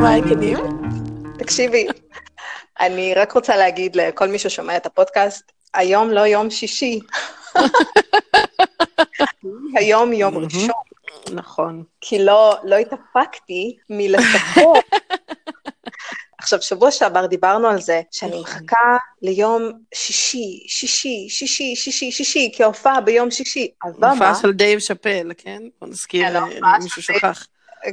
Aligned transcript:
מה 0.00 0.10
העניינים? 0.10 0.58
תקשיבי, 1.38 1.86
אני 2.80 3.14
רק 3.14 3.32
רוצה 3.32 3.56
להגיד 3.56 3.96
לכל 3.96 4.28
מי 4.28 4.38
ששומע 4.38 4.76
את 4.76 4.86
הפודקאסט, 4.86 5.52
היום 5.74 6.10
לא 6.10 6.20
יום 6.20 6.50
שישי. 6.50 7.00
היום 9.76 10.12
יום 10.12 10.38
ראשון. 10.38 10.70
נכון. 11.32 11.84
כי 12.00 12.24
לא, 12.24 12.56
לא 12.64 12.76
התאפקתי 12.76 13.76
מלספר. 13.90 14.72
עכשיו, 16.38 16.62
שבוע 16.62 16.90
שעבר 16.90 17.26
דיברנו 17.26 17.68
על 17.68 17.80
זה, 17.80 18.00
שאני 18.10 18.40
מחכה 18.40 18.96
ליום 19.22 19.72
שישי, 19.94 20.64
שישי, 20.68 21.26
שישי, 21.28 21.76
שישי, 21.76 22.12
שישי, 22.12 22.52
כי 22.56 22.73
הופעה 22.73 23.00
ביום 23.00 23.30
שישי. 23.30 23.68
אבל 23.84 23.92
מה? 23.98 24.10
הופעה 24.10 24.34
של 24.34 24.52
דייב 24.52 24.78
שאפל, 24.78 25.30
כן? 25.38 25.62
בוא 25.80 25.88
נזכיר, 25.88 26.28
כן, 26.28 26.36
ההופעה 26.36 26.78
מישהו 26.78 27.02
שכח. 27.02 27.46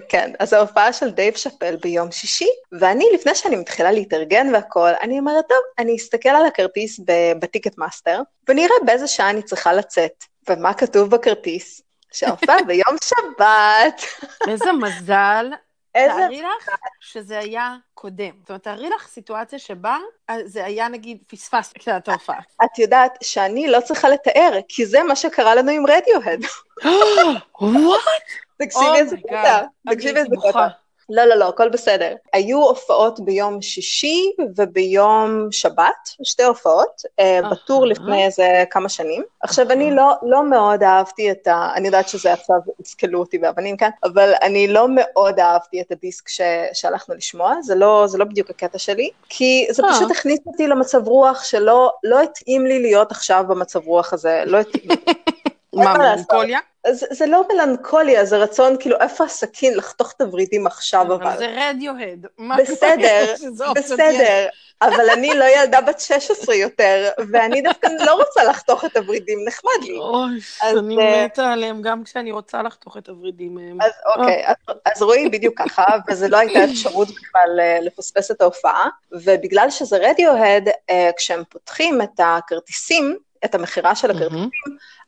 כן, 0.09 0.31
אז 0.39 0.53
ההופעה 0.53 0.93
של 0.93 1.11
דייב 1.11 1.35
שאפל 1.35 1.75
ביום 1.75 2.11
שישי, 2.11 2.49
ואני, 2.79 3.05
לפני 3.13 3.35
שאני 3.35 3.55
מתחילה 3.55 3.91
להתארגן 3.91 4.53
והכל, 4.53 4.89
אני 5.01 5.19
אומרת, 5.19 5.45
טוב, 5.49 5.57
אני 5.79 5.95
אסתכל 5.95 6.29
על 6.29 6.45
הכרטיס 6.45 6.99
ב 7.39 7.77
Ticketmaster, 7.77 8.21
ונראה 8.49 8.75
באיזה 8.85 9.07
שעה 9.07 9.29
אני 9.29 9.41
צריכה 9.41 9.73
לצאת. 9.73 10.23
ומה 10.49 10.73
כתוב 10.73 11.09
בכרטיס? 11.09 11.81
שההופעה 12.13 12.63
ביום 12.67 12.95
שבת. 13.03 14.01
איזה 14.47 14.71
מזל. 14.71 15.51
איזה... 15.95 16.13
תארי 16.19 16.41
לך 16.41 16.69
שזה 16.99 17.39
היה 17.39 17.75
קודם. 17.93 18.31
זאת 18.39 18.49
אומרת, 18.49 18.63
תארי 18.63 18.89
לך 18.89 19.07
סיטואציה 19.07 19.59
שבה 19.59 19.97
אה, 20.29 20.35
זה 20.45 20.65
היה, 20.65 20.87
נגיד, 20.87 21.17
פספסת 21.27 21.87
את 21.97 22.07
ההופעה. 22.07 22.39
את 22.63 22.79
יודעת 22.79 23.17
שאני 23.23 23.67
לא 23.67 23.79
צריכה 23.81 24.09
לתאר, 24.09 24.59
כי 24.67 24.85
זה 24.85 25.03
מה 25.03 25.15
שקרה 25.15 25.55
לנו 25.55 25.71
עם 25.71 25.83
רדיוהד. 25.87 26.41
וואט? 27.61 28.46
תקשיבי 28.57 28.95
איזה 28.95 29.15
קטע. 29.17 29.61
תקשיבי 29.89 30.19
איזה 30.19 30.35
קטע. 30.49 30.67
לא, 31.09 31.25
לא, 31.25 31.35
לא, 31.35 31.49
הכל 31.49 31.69
בסדר. 31.69 32.15
היו 32.33 32.57
הופעות 32.57 33.19
ביום 33.19 33.61
שישי 33.61 34.31
וביום 34.57 35.47
שבת, 35.51 36.09
שתי 36.23 36.43
הופעות, 36.43 37.01
אהה. 37.19 37.49
בטור 37.51 37.85
לפני 37.85 38.25
איזה 38.25 38.63
כמה 38.69 38.89
שנים. 38.89 39.23
עכשיו, 39.41 39.71
אני 39.71 39.91
לא, 39.91 40.13
לא 40.21 40.49
מאוד 40.49 40.83
אהבתי 40.83 41.31
את 41.31 41.47
ה... 41.47 41.71
אני 41.75 41.85
יודעת 41.85 42.09
שזה 42.09 42.33
עכשיו, 42.33 42.55
יסקלו 42.79 43.19
אותי 43.19 43.37
באבנים 43.37 43.77
כאן, 43.77 43.89
אבל 44.03 44.33
אני 44.41 44.67
לא 44.67 44.87
מאוד 44.95 45.39
אהבתי 45.39 45.81
את 45.81 45.91
הדיסק 45.91 46.29
ש, 46.29 46.41
שהלכנו 46.73 47.15
לשמוע, 47.15 47.61
זה 47.61 47.75
לא, 47.75 48.05
זה 48.07 48.17
לא 48.17 48.25
בדיוק 48.25 48.49
הקטע 48.49 48.77
שלי, 48.77 49.09
כי 49.29 49.67
זה 49.71 49.83
אה. 49.83 49.93
פשוט 49.93 50.11
הכניס 50.11 50.39
אותי 50.45 50.67
למצב 50.67 51.07
רוח 51.07 51.43
שלא 51.43 51.91
לא 52.03 52.21
התאים 52.21 52.65
לי 52.65 52.81
להיות 52.81 53.11
עכשיו 53.11 53.45
במצב 53.47 53.85
רוח 53.85 54.13
הזה, 54.13 54.43
לא 54.45 54.57
התאים 54.57 54.83
לי. 54.89 54.95
מה? 55.83 55.97
מלנכוליה? 55.97 56.59
זה, 56.91 57.05
זה 57.11 57.25
לא 57.25 57.43
מלנכוליה, 57.53 58.25
זה 58.25 58.37
רצון, 58.37 58.75
כאילו, 58.79 58.97
איפה 58.99 59.23
הסכין 59.23 59.77
לחתוך 59.77 60.13
את 60.15 60.21
הוורידים 60.21 60.67
עכשיו, 60.67 61.01
אבל. 61.01 61.27
אבל 61.27 61.37
זה 61.37 61.55
רדיוהד. 61.57 62.25
בסדר. 62.57 63.33
בסדר, 63.75 64.47
אבל 64.81 65.09
אני 65.09 65.33
לא 65.33 65.45
ילדה 65.45 65.81
בת 65.81 65.99
16 65.99 66.55
יותר, 66.55 67.09
ואני 67.31 67.61
דווקא 67.61 67.87
לא 68.05 68.13
רוצה 68.13 68.43
לחתוך 68.43 68.85
את 68.85 68.97
הוורידים, 68.97 69.39
נחמד 69.47 69.71
לי. 69.81 69.97
אוי, 69.97 70.39
אני 70.63 70.97
אה, 70.99 71.25
מתה 71.25 71.51
עליהם, 71.51 71.81
גם 71.81 72.03
כשאני 72.03 72.31
רוצה 72.31 72.61
לחתוך 72.61 72.97
את 72.97 73.09
הוורידים 73.09 73.55
מהם. 73.55 73.81
אז 73.81 73.91
אוקיי, 74.05 74.43
אז, 74.47 74.55
אז 74.85 75.01
רואי 75.01 75.29
בדיוק 75.29 75.57
ככה, 75.57 75.83
וזו 76.09 76.27
לא 76.27 76.37
הייתה 76.37 76.63
אפשרות 76.63 77.07
בכלל 77.07 77.59
אה, 77.59 77.77
לפספס 77.81 78.31
את 78.31 78.41
ההופעה, 78.41 78.87
ובגלל 79.11 79.69
שזה 79.69 79.97
רדיוהד, 79.97 80.69
אה, 80.89 81.09
כשהם 81.17 81.43
פותחים 81.49 82.01
את 82.01 82.19
הכרטיסים, 82.19 83.17
את 83.49 83.55
המכירה 83.55 83.95
של 83.95 84.11
הכרטיסים, 84.11 84.49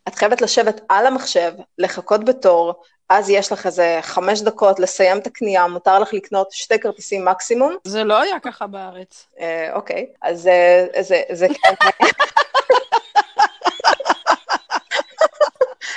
את 0.07 0.15
חייבת 0.15 0.41
לשבת 0.41 0.81
על 0.89 1.05
המחשב, 1.05 1.53
לחכות 1.77 2.25
בתור, 2.25 2.83
אז 3.09 3.29
יש 3.29 3.51
לך 3.51 3.65
איזה 3.65 3.99
חמש 4.01 4.41
דקות 4.41 4.79
לסיים 4.79 5.17
את 5.17 5.27
הקנייה, 5.27 5.67
מותר 5.67 5.99
לך 5.99 6.13
לקנות 6.13 6.51
שתי 6.51 6.79
כרטיסים 6.79 7.25
מקסימום. 7.25 7.75
זה 7.83 8.03
לא 8.03 8.21
היה 8.21 8.39
ככה 8.39 8.67
בארץ. 8.67 9.27
אה, 9.39 9.73
אוקיי, 9.73 10.05
אז 10.21 10.47
אה, 10.47 10.85
זה, 11.01 11.21
זה 11.31 11.47
כן... 11.47 11.73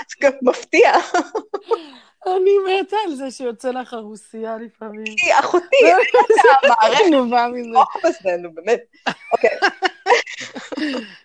זה 0.08 0.16
גם 0.20 0.32
מפתיע, 0.42 0.92
אני 2.26 2.80
מתה 2.82 2.96
על 3.06 3.14
זה 3.14 3.30
שיוצא 3.30 3.70
לך 3.70 3.92
הרוסיה 3.92 4.56
לפעמים. 4.56 5.04
כי 5.16 5.32
אחותי, 5.40 5.76
המערכת 6.62 7.04
נו, 7.10 7.30
בא 7.30 7.46
מזה. 7.48 8.36
נו 8.36 8.52
באמת. 8.54 8.80
אוקיי, 9.32 9.50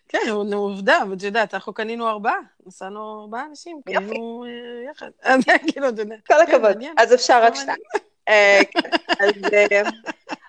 כן, 0.10 0.20
נו, 0.46 0.58
עובדה, 0.58 1.02
אבל 1.02 1.14
את 1.14 1.24
יודעת, 1.24 1.54
אנחנו 1.54 1.74
קנינו 1.74 2.10
ארבעה, 2.10 2.38
נסענו 2.66 3.22
ארבעה 3.22 3.46
אנשים. 3.50 3.82
קנינו 3.86 4.46
אה, 4.46 4.92
יחד. 4.92 5.10
אז 5.24 5.42
כאילו, 5.72 5.90
אתה 5.90 6.02
יודע. 6.02 6.16
כל 6.28 6.34
כן, 6.48 6.56
הכבוד. 6.56 6.84
אז 6.98 7.14
אפשר 7.14 7.44
רק 7.44 7.56
מעניין. 7.56 7.62
שתיים. 7.62 8.08
אה, 8.28 8.62
אה, 9.72 9.82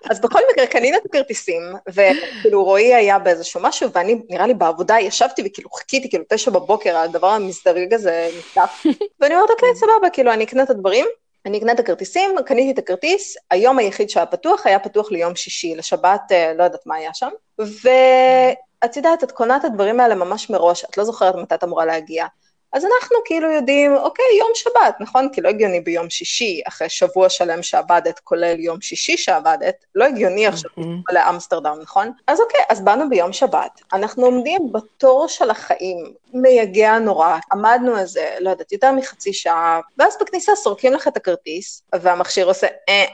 אז 0.09 0.21
בכל 0.21 0.39
מקרה 0.51 0.67
קנינו 0.67 0.97
את 0.97 1.05
הכרטיסים, 1.05 1.61
וכאילו 1.89 2.63
רועי 2.63 2.95
היה 2.95 3.19
באיזשהו 3.19 3.61
משהו, 3.63 3.91
ואני, 3.91 4.21
נראה 4.29 4.47
לי 4.47 4.53
בעבודה, 4.53 4.99
ישבתי 4.99 5.41
וכאילו 5.45 5.69
חיכיתי, 5.69 6.09
כאילו 6.09 6.23
תשע 6.29 6.51
בבוקר, 6.51 6.97
הדבר 6.97 7.27
המזדרג 7.27 7.93
הזה 7.93 8.29
נפתח, 8.37 8.83
ואני 9.19 9.35
אומרת, 9.35 9.49
אוקיי, 9.49 9.69
סבבה, 9.75 10.09
כאילו 10.13 10.33
אני 10.33 10.43
אקנה 10.43 10.63
את 10.63 10.69
הדברים, 10.69 11.05
אני 11.45 11.57
אקנה 11.57 11.71
את 11.71 11.79
הכרטיסים, 11.79 12.31
קניתי 12.45 12.71
את 12.71 12.79
הכרטיס, 12.79 13.35
היום 13.51 13.79
היחיד 13.79 14.09
שהיה 14.09 14.25
פתוח, 14.25 14.65
היה 14.65 14.79
פתוח 14.79 15.11
ליום 15.11 15.35
שישי, 15.35 15.75
לשבת, 15.75 16.21
אה, 16.31 16.53
לא 16.53 16.63
יודעת 16.63 16.85
מה 16.85 16.95
היה 16.95 17.13
שם, 17.13 17.29
ואת 17.59 18.97
יודעת, 18.97 19.23
את 19.23 19.31
קונה 19.31 19.57
את 19.57 19.65
הדברים 19.65 19.99
האלה 19.99 20.15
ממש 20.15 20.49
מראש, 20.49 20.85
את 20.85 20.97
לא 20.97 21.03
זוכרת 21.03 21.35
מתי 21.35 21.55
את 21.55 21.63
אמורה 21.63 21.85
להגיע. 21.85 22.25
אז 22.73 22.85
אנחנו 22.85 23.17
כאילו 23.25 23.51
יודעים, 23.51 23.95
אוקיי, 23.95 24.25
יום 24.39 24.51
שבת, 24.53 24.95
נכון? 24.99 25.29
כי 25.33 25.41
לא 25.41 25.49
הגיוני 25.49 25.79
ביום 25.79 26.09
שישי, 26.09 26.61
אחרי 26.67 26.89
שבוע 26.89 27.29
שלם 27.29 27.63
שעבדת, 27.63 28.19
כולל 28.19 28.59
יום 28.59 28.81
שישי 28.81 29.17
שעבדת, 29.17 29.85
לא 29.95 30.05
הגיוני 30.05 30.47
עכשיו 30.47 30.71
מהמם. 30.77 31.01
לאמסטרדם, 31.11 31.77
נכון? 31.81 32.11
אז 32.27 32.41
אוקיי, 32.41 32.61
אז 32.69 32.81
באנו 32.81 33.09
ביום 33.09 33.33
שבת, 33.33 33.81
אנחנו 33.93 34.25
עומדים 34.25 34.71
בתור 34.71 35.27
של 35.27 35.49
החיים, 35.49 36.13
מייגע 36.33 36.99
נורא, 36.99 37.37
עמדנו 37.51 37.97
איזה, 37.97 38.35
לא 38.39 38.49
יודעת, 38.49 38.71
יותר 38.71 38.91
מחצי 38.91 39.33
שעה, 39.33 39.79
ואז 39.97 40.17
בכניסה 40.21 40.55
סורקים 40.55 40.93
לך 40.93 41.07
את 41.07 41.17
הכרטיס, 41.17 41.83
והמכשיר 41.93 42.47
עושה 42.47 42.67
אה, 42.89 43.05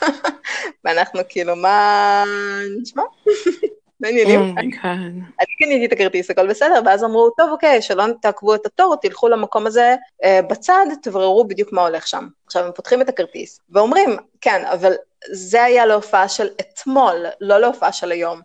ואנחנו 0.84 1.20
כאילו, 1.28 1.56
מה 1.56 2.24
נשמע? 2.80 3.02
העניינים? 4.04 4.40
oh 4.40 4.58
my 4.58 4.76
God. 4.76 5.12
אני 5.40 5.56
קניתי 5.58 5.86
את 5.86 5.92
הכרטיס, 5.92 6.30
הכל 6.30 6.48
בסדר, 6.48 6.80
ואז 6.86 7.04
אמרו, 7.04 7.30
טוב, 7.30 7.50
אוקיי, 7.50 7.82
שלא 7.82 8.04
תעכבו 8.22 8.54
את 8.54 8.66
התור, 8.66 8.96
תלכו 8.96 9.28
למקום 9.28 9.66
הזה 9.66 9.94
אה, 10.24 10.40
בצד, 10.42 10.86
תבררו 11.02 11.44
בדיוק 11.44 11.72
מה 11.72 11.82
הולך 11.82 12.06
שם. 12.06 12.28
עכשיו, 12.46 12.64
הם 12.64 12.72
פותחים 12.72 13.00
את 13.00 13.08
הכרטיס, 13.08 13.60
ואומרים, 13.70 14.16
כן, 14.40 14.64
אבל 14.72 14.92
זה 15.30 15.64
היה 15.64 15.86
להופעה 15.86 16.28
של 16.28 16.48
אתמול, 16.60 17.26
לא 17.40 17.58
להופעה 17.58 17.92
של 17.92 18.12
היום. 18.12 18.40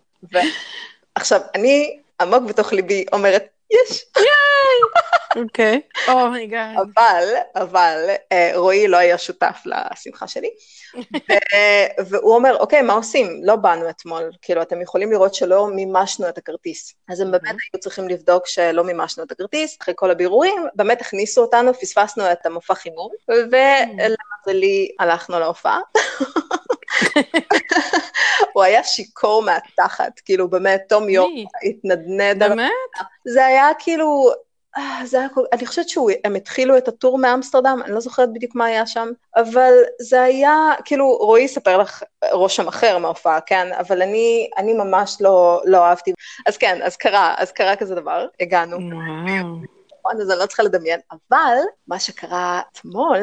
ועכשיו, 1.16 1.42
אני 1.56 2.00
עמוק 2.22 2.44
בתוך 2.44 2.74
ליבי 2.74 3.06
אומרת, 3.14 3.48
יש, 3.72 4.06
אוקיי. 5.44 5.82
oh 6.08 6.25
my 6.25 6.42
God. 6.42 6.76
אבל, 6.78 7.24
אבל, 7.56 8.10
אה, 8.32 8.52
רועי 8.56 8.88
לא 8.88 8.98
היה 8.98 9.18
שותף 9.18 9.64
לשמחה 9.66 10.28
שלי, 10.28 10.50
ו- 11.30 12.06
והוא 12.10 12.36
אומר, 12.36 12.58
אוקיי, 12.60 12.82
מה 12.82 12.94
עושים? 12.94 13.42
לא 13.44 13.56
באנו 13.56 13.90
אתמול, 13.90 14.32
כאילו, 14.42 14.62
אתם 14.62 14.82
יכולים 14.82 15.12
לראות 15.12 15.34
שלא 15.34 15.68
מימשנו 15.68 16.30
את 16.30 16.38
הכרטיס. 16.38 16.94
אז 17.10 17.20
הם 17.20 17.32
באמת 17.32 17.56
היו 17.74 17.82
צריכים 17.82 18.08
לבדוק 18.08 18.48
שלא 18.48 18.84
מימשנו 18.84 19.24
את 19.24 19.32
הכרטיס, 19.32 19.78
אחרי 19.82 19.94
כל 19.98 20.12
הבירורים, 20.12 20.66
באמת 20.76 21.02
הכניסו 21.02 21.42
אותנו, 21.42 21.74
פספסנו 21.74 22.32
את 22.32 22.46
המופע 22.46 22.76
חימום, 22.76 23.12
ולמזלי 23.28 24.90
הלכנו 25.00 25.40
להופעה. 25.40 25.80
הוא 28.54 28.64
היה 28.64 28.84
שיכור 28.84 29.42
מהתחת, 29.42 30.20
כאילו, 30.26 30.50
באמת, 30.50 30.84
תום 30.90 31.10
יום? 31.10 31.46
התנדנד 31.64 32.40
באמת? 32.40 32.72
זה 33.26 33.46
היה 33.46 33.68
כאילו, 33.80 34.32
זה 35.06 35.20
היה, 35.20 35.30
כל- 35.30 35.46
אני 35.54 35.66
חושבת 35.66 35.90
שהם 35.90 36.36
התחילו 36.36 36.78
את 36.78 36.88
הטור 36.88 37.18
מאמסטרדם, 37.18 37.80
אני 37.86 37.94
לא 37.94 38.00
זוכרת 38.00 38.34
בדיוק 38.34 38.56
מה 38.56 38.66
היה 38.66 38.88
שם, 38.88 39.08
אבל 39.36 39.74
זה 40.02 40.22
היה, 40.22 40.72
כאילו, 40.86 41.18
רועי 41.18 41.44
יספר 41.44 41.78
לך 41.78 42.04
רושם 42.32 42.68
אחר 42.68 42.98
מההופעה, 42.98 43.42
כן, 43.42 43.68
אבל 43.80 44.02
אני, 44.02 44.50
אני 44.58 44.74
ממש 44.74 45.18
לא, 45.22 45.62
לא 45.66 45.86
אהבתי. 45.86 46.14
אז 46.46 46.58
כן, 46.58 46.80
אז 46.84 46.98
קרה, 46.98 47.36
אז 47.38 47.52
קרה 47.52 47.76
כזה 47.76 47.96
דבר, 47.96 48.28
הגענו, 48.40 48.78
וואו. 48.78 49.56
נכון, 50.00 50.22
אז 50.22 50.32
אני 50.32 50.40
לא 50.40 50.46
צריכה 50.46 50.64
לדמיין, 50.64 51.00
אבל 51.12 51.58
מה 51.88 52.00
שקרה 52.00 52.62
אתמול, 52.72 53.20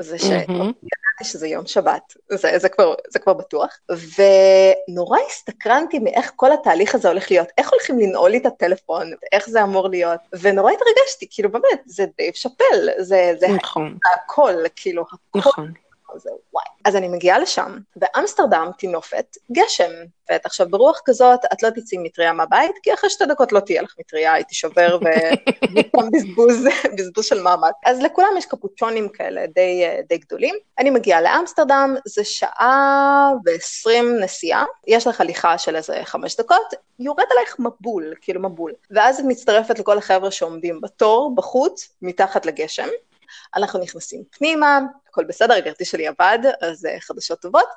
זה 0.00 0.18
ש... 0.18 0.24
מהמם. 0.24 0.72
ידעתי 0.82 1.24
שזה 1.24 1.48
יום 1.48 1.66
שבת, 1.66 2.02
זה, 2.30 2.58
זה, 2.58 2.68
כבר, 2.68 2.94
זה 3.08 3.18
כבר 3.18 3.32
בטוח, 3.32 3.78
ונורא 3.88 5.18
הסתקרנתי 5.26 5.98
מאיך 5.98 6.32
כל 6.36 6.52
התהליך 6.52 6.94
הזה 6.94 7.08
הולך 7.08 7.30
להיות, 7.30 7.48
איך 7.58 7.70
הולכים 7.70 7.98
לנעול 7.98 8.30
לי 8.30 8.38
את 8.38 8.46
הטלפון, 8.46 9.12
איך 9.32 9.48
זה 9.48 9.62
אמור 9.62 9.88
להיות, 9.88 10.20
ונורא 10.40 10.72
התרגשתי, 10.72 11.26
כאילו 11.30 11.52
באמת, 11.52 11.82
זה 11.86 12.04
דייב 12.18 12.34
שאפל, 12.34 12.88
זה, 12.98 13.34
זה 13.40 13.48
נכון, 13.48 13.98
הכל, 14.14 14.54
כאילו, 14.76 15.02
הכל. 15.02 15.38
נכון. 15.38 15.72
זה 16.16 16.30
וואי. 16.52 16.64
אז 16.84 16.96
אני 16.96 17.08
מגיעה 17.08 17.38
לשם, 17.38 17.78
ואמסטרדם 17.96 18.70
טינופת 18.78 19.36
גשם. 19.52 19.90
ואת 20.30 20.46
עכשיו 20.46 20.68
ברוח 20.70 21.00
כזאת, 21.04 21.40
את 21.52 21.62
לא 21.62 21.70
תצאי 21.70 21.98
מטריה 21.98 22.32
מהבית, 22.32 22.76
כי 22.82 22.94
אחרי 22.94 23.10
שתי 23.10 23.26
דקות 23.26 23.52
לא 23.52 23.60
תהיה 23.60 23.82
לך 23.82 23.94
מטריה, 23.98 24.32
היא 24.32 24.44
תישבר 24.44 24.98
וסתם 24.98 26.10
בזבוז, 26.12 26.66
בזבוז 26.98 27.24
של 27.24 27.42
מאמץ. 27.42 27.74
אז 27.84 28.00
לכולם 28.00 28.28
יש 28.38 28.46
קפוצ'ונים 28.46 29.08
כאלה 29.08 29.46
די, 29.46 29.84
די 30.08 30.18
גדולים. 30.18 30.54
אני 30.78 30.90
מגיעה 30.90 31.20
לאמסטרדם, 31.20 31.94
זה 32.06 32.24
שעה 32.24 33.30
ועשרים 33.44 34.20
נסיעה, 34.20 34.64
יש 34.86 35.06
לך 35.06 35.20
הליכה 35.20 35.58
של 35.58 35.76
איזה 35.76 36.00
חמש 36.04 36.36
דקות, 36.36 36.74
יורד 36.98 37.24
עלייך 37.30 37.56
מבול, 37.58 38.14
כאילו 38.20 38.40
מבול. 38.42 38.72
ואז 38.90 39.20
את 39.20 39.24
מצטרפת 39.28 39.78
לכל 39.78 39.98
החבר'ה 39.98 40.30
שעומדים 40.30 40.80
בתור, 40.80 41.34
בחוץ, 41.34 41.88
מתחת 42.02 42.46
לגשם. 42.46 42.88
אנחנו 43.56 43.78
נכנסים 43.78 44.22
פנימה, 44.30 44.80
הכל 45.14 45.24
בסדר, 45.24 45.54
הגרתי 45.54 45.84
שלי 45.84 46.06
עבד, 46.06 46.38
אז 46.62 46.84
uh, 46.84 47.00
חדשות 47.00 47.40
טובות, 47.40 47.68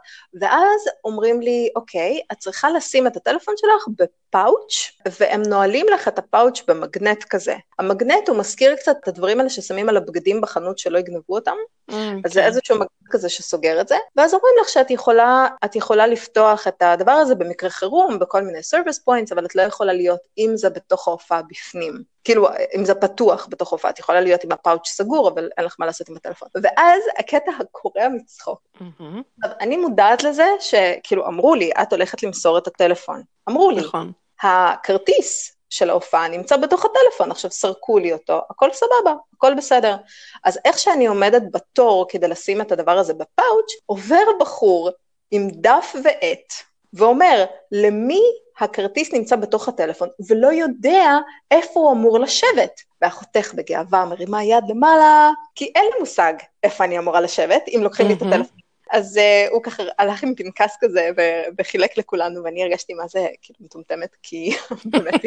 ואז 0.41 0.81
אומרים 1.03 1.41
לי, 1.41 1.69
אוקיי, 1.75 2.21
את 2.31 2.37
צריכה 2.37 2.69
לשים 2.69 3.07
את 3.07 3.17
הטלפון 3.17 3.53
שלך 3.57 3.87
בפאוץ', 3.97 4.91
והם 5.19 5.41
נועלים 5.41 5.85
לך 5.93 6.07
את 6.07 6.19
הפאוץ' 6.19 6.61
במגנט 6.67 7.23
כזה. 7.23 7.55
המגנט 7.79 8.29
הוא 8.29 8.37
מזכיר 8.37 8.75
קצת 8.75 8.97
את 9.03 9.07
הדברים 9.07 9.39
האלה 9.39 9.49
ששמים 9.49 9.89
על 9.89 9.97
הבגדים 9.97 10.41
בחנות 10.41 10.79
שלא 10.79 10.97
יגנבו 10.97 11.35
אותם, 11.35 11.55
mm, 11.91 11.93
אז 12.25 12.33
זה 12.33 12.39
כן. 12.41 12.45
איזשהו 12.45 12.75
מגנט 12.75 12.89
כזה 13.09 13.29
שסוגר 13.29 13.81
את 13.81 13.87
זה, 13.87 13.95
ואז 14.15 14.33
אומרים 14.33 14.53
לך 14.61 14.69
שאת 14.69 14.91
יכולה, 14.91 15.47
יכולה 15.75 16.07
לפתוח 16.07 16.67
את 16.67 16.81
הדבר 16.81 17.11
הזה 17.11 17.35
במקרה 17.35 17.69
חירום, 17.69 18.19
בכל 18.19 18.41
מיני 18.41 18.59
service 18.59 18.99
points, 19.09 19.33
אבל 19.33 19.45
את 19.45 19.55
לא 19.55 19.61
יכולה 19.61 19.93
להיות 19.93 20.19
עם 20.35 20.57
זה 20.57 20.69
בתוך 20.69 21.07
ההופעה 21.07 21.41
בפנים. 21.49 22.03
כאילו, 22.27 22.47
אם 22.75 22.85
זה 22.85 22.95
פתוח 22.95 23.47
בתוך 23.49 23.71
הופעה, 23.71 23.91
את 23.91 23.99
יכולה 23.99 24.21
להיות 24.21 24.43
עם 24.43 24.51
הפאוץ' 24.51 24.87
סגור, 24.87 25.29
אבל 25.29 25.49
אין 25.57 25.65
לך 25.65 25.75
מה 25.79 25.85
לעשות 25.85 26.09
עם 26.09 26.15
הטלפון. 26.15 26.47
ואז 26.63 27.03
הקטע 27.27 27.51
הקורע 27.59 28.07
מצחוק. 28.07 28.59
Mm-hmm. 28.79 29.47
אני 29.59 29.77
מודעת 29.77 30.23
לזה 30.23 30.47
שכאילו 30.59 31.27
אמרו 31.27 31.55
לי, 31.55 31.71
את 31.81 31.93
הולכת 31.93 32.23
למסור 32.23 32.57
את 32.57 32.67
הטלפון. 32.67 33.21
אמרו 33.49 33.71
לי, 33.71 33.81
נכון. 33.81 34.11
הכרטיס 34.41 35.57
של 35.69 35.89
ההופעה 35.89 36.27
נמצא 36.27 36.57
בתוך 36.57 36.85
הטלפון, 36.85 37.31
עכשיו 37.31 37.51
סרקו 37.51 37.99
לי 37.99 38.13
אותו, 38.13 38.41
הכל 38.49 38.69
סבבה, 38.73 39.15
הכל 39.33 39.53
בסדר. 39.53 39.95
אז 40.43 40.59
איך 40.65 40.79
שאני 40.79 41.07
עומדת 41.07 41.43
בתור 41.51 42.05
כדי 42.09 42.27
לשים 42.27 42.61
את 42.61 42.71
הדבר 42.71 42.97
הזה 42.97 43.13
בפאוץ', 43.13 43.71
עובר 43.85 44.23
בחור 44.39 44.89
עם 45.31 45.47
דף 45.51 45.95
ועט, 46.03 46.53
ואומר, 46.93 47.45
למי 47.71 48.21
הכרטיס 48.59 49.13
נמצא 49.13 49.35
בתוך 49.35 49.67
הטלפון, 49.67 50.09
ולא 50.29 50.47
יודע 50.47 51.17
איפה 51.51 51.79
הוא 51.79 51.91
אמור 51.91 52.19
לשבת. 52.19 52.81
ואחותך 53.01 53.53
בגאווה 53.53 54.05
מרימה 54.05 54.43
יד 54.43 54.63
למעלה, 54.69 55.31
כי 55.55 55.71
אין 55.75 55.85
לי 55.85 55.99
מושג 55.99 56.33
איפה 56.63 56.83
אני 56.83 56.99
אמורה 56.99 57.21
לשבת, 57.21 57.63
אם 57.67 57.79
לוקחים 57.83 58.07
לי 58.07 58.13
את 58.13 58.21
הטלפון. 58.21 58.57
אז 58.91 59.17
uh, 59.17 59.51
הוא 59.51 59.63
ככה 59.63 59.83
הלך 59.97 60.23
עם 60.23 60.35
פנקס 60.35 60.77
כזה 60.79 61.09
וחילק 61.59 61.97
לכולנו, 61.97 62.43
ואני 62.43 62.63
הרגשתי 62.63 62.93
מה 62.93 63.07
זה 63.07 63.27
כאילו 63.41 63.59
מטומטמת, 63.61 64.15
כי 64.23 64.51
באמת, 64.91 65.21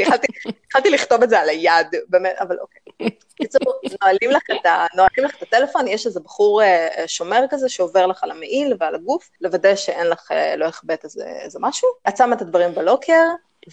התחלתי 0.67 0.91
לכתוב 0.91 1.23
את 1.23 1.31
זה 1.31 1.41
על 1.41 1.49
היד, 1.49 1.87
באמת, 2.09 2.35
אבל 2.41 2.57
אוקיי. 2.61 3.11
בקיצור, 3.35 3.75
נועלים 4.03 4.31
לך 4.31 4.43
את 4.51 4.67
נועלים 4.97 5.25
לך 5.25 5.37
את 5.37 5.43
הטלפון, 5.43 5.89
יש 5.89 6.07
איזה 6.07 6.21
בחור 6.21 6.62
uh, 6.62 6.67
שומר 7.07 7.45
כזה 7.51 7.69
שעובר 7.69 8.07
לך 8.07 8.25
על 8.25 8.31
המעיל 8.31 8.77
ועל 8.81 8.95
הגוף, 8.95 9.31
לוודא 9.41 9.77
שאין 9.77 10.07
לך, 10.07 10.31
uh, 10.31 10.57
לא 10.57 10.65
החבאת 10.65 11.05
איזה, 11.05 11.27
איזה 11.27 11.59
משהו. 11.62 11.89
את 12.09 12.17
שמה 12.17 12.37
את 12.37 12.43
הדברים 12.43 12.75
בלוקר, 12.75 13.23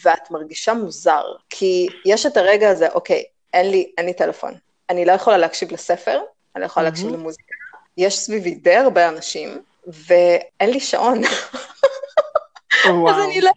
ואת 0.04 0.32
מרגישה 0.32 0.74
מוזר, 0.74 1.24
כי 1.50 1.88
יש 2.06 2.26
את 2.26 2.38
הרגע 2.38 2.70
הזה, 2.70 2.90
אוקיי, 2.90 3.24
אין 3.54 3.72
לי, 3.72 3.92
אין 3.98 4.06
לי 4.06 4.14
טלפון. 4.14 4.54
אני 4.90 5.06
לא 5.06 5.12
יכולה 5.12 5.38
להקשיב 5.38 5.72
לספר, 5.72 6.20
אני 6.56 6.62
לא 6.62 6.66
יכולה. 6.66 6.86
להקשיב 6.86 7.12
למוזיקה. 7.12 7.54
יש 7.98 8.20
סביבי 8.20 8.56
די 8.56 8.76
הרבה 8.76 9.10
אנשים, 9.10 9.62
ואין 9.88 10.70
לי 10.70 10.80
שעון. 10.80 11.22
אז 13.10 13.26
אני 13.26 13.42
לא... 13.42 13.52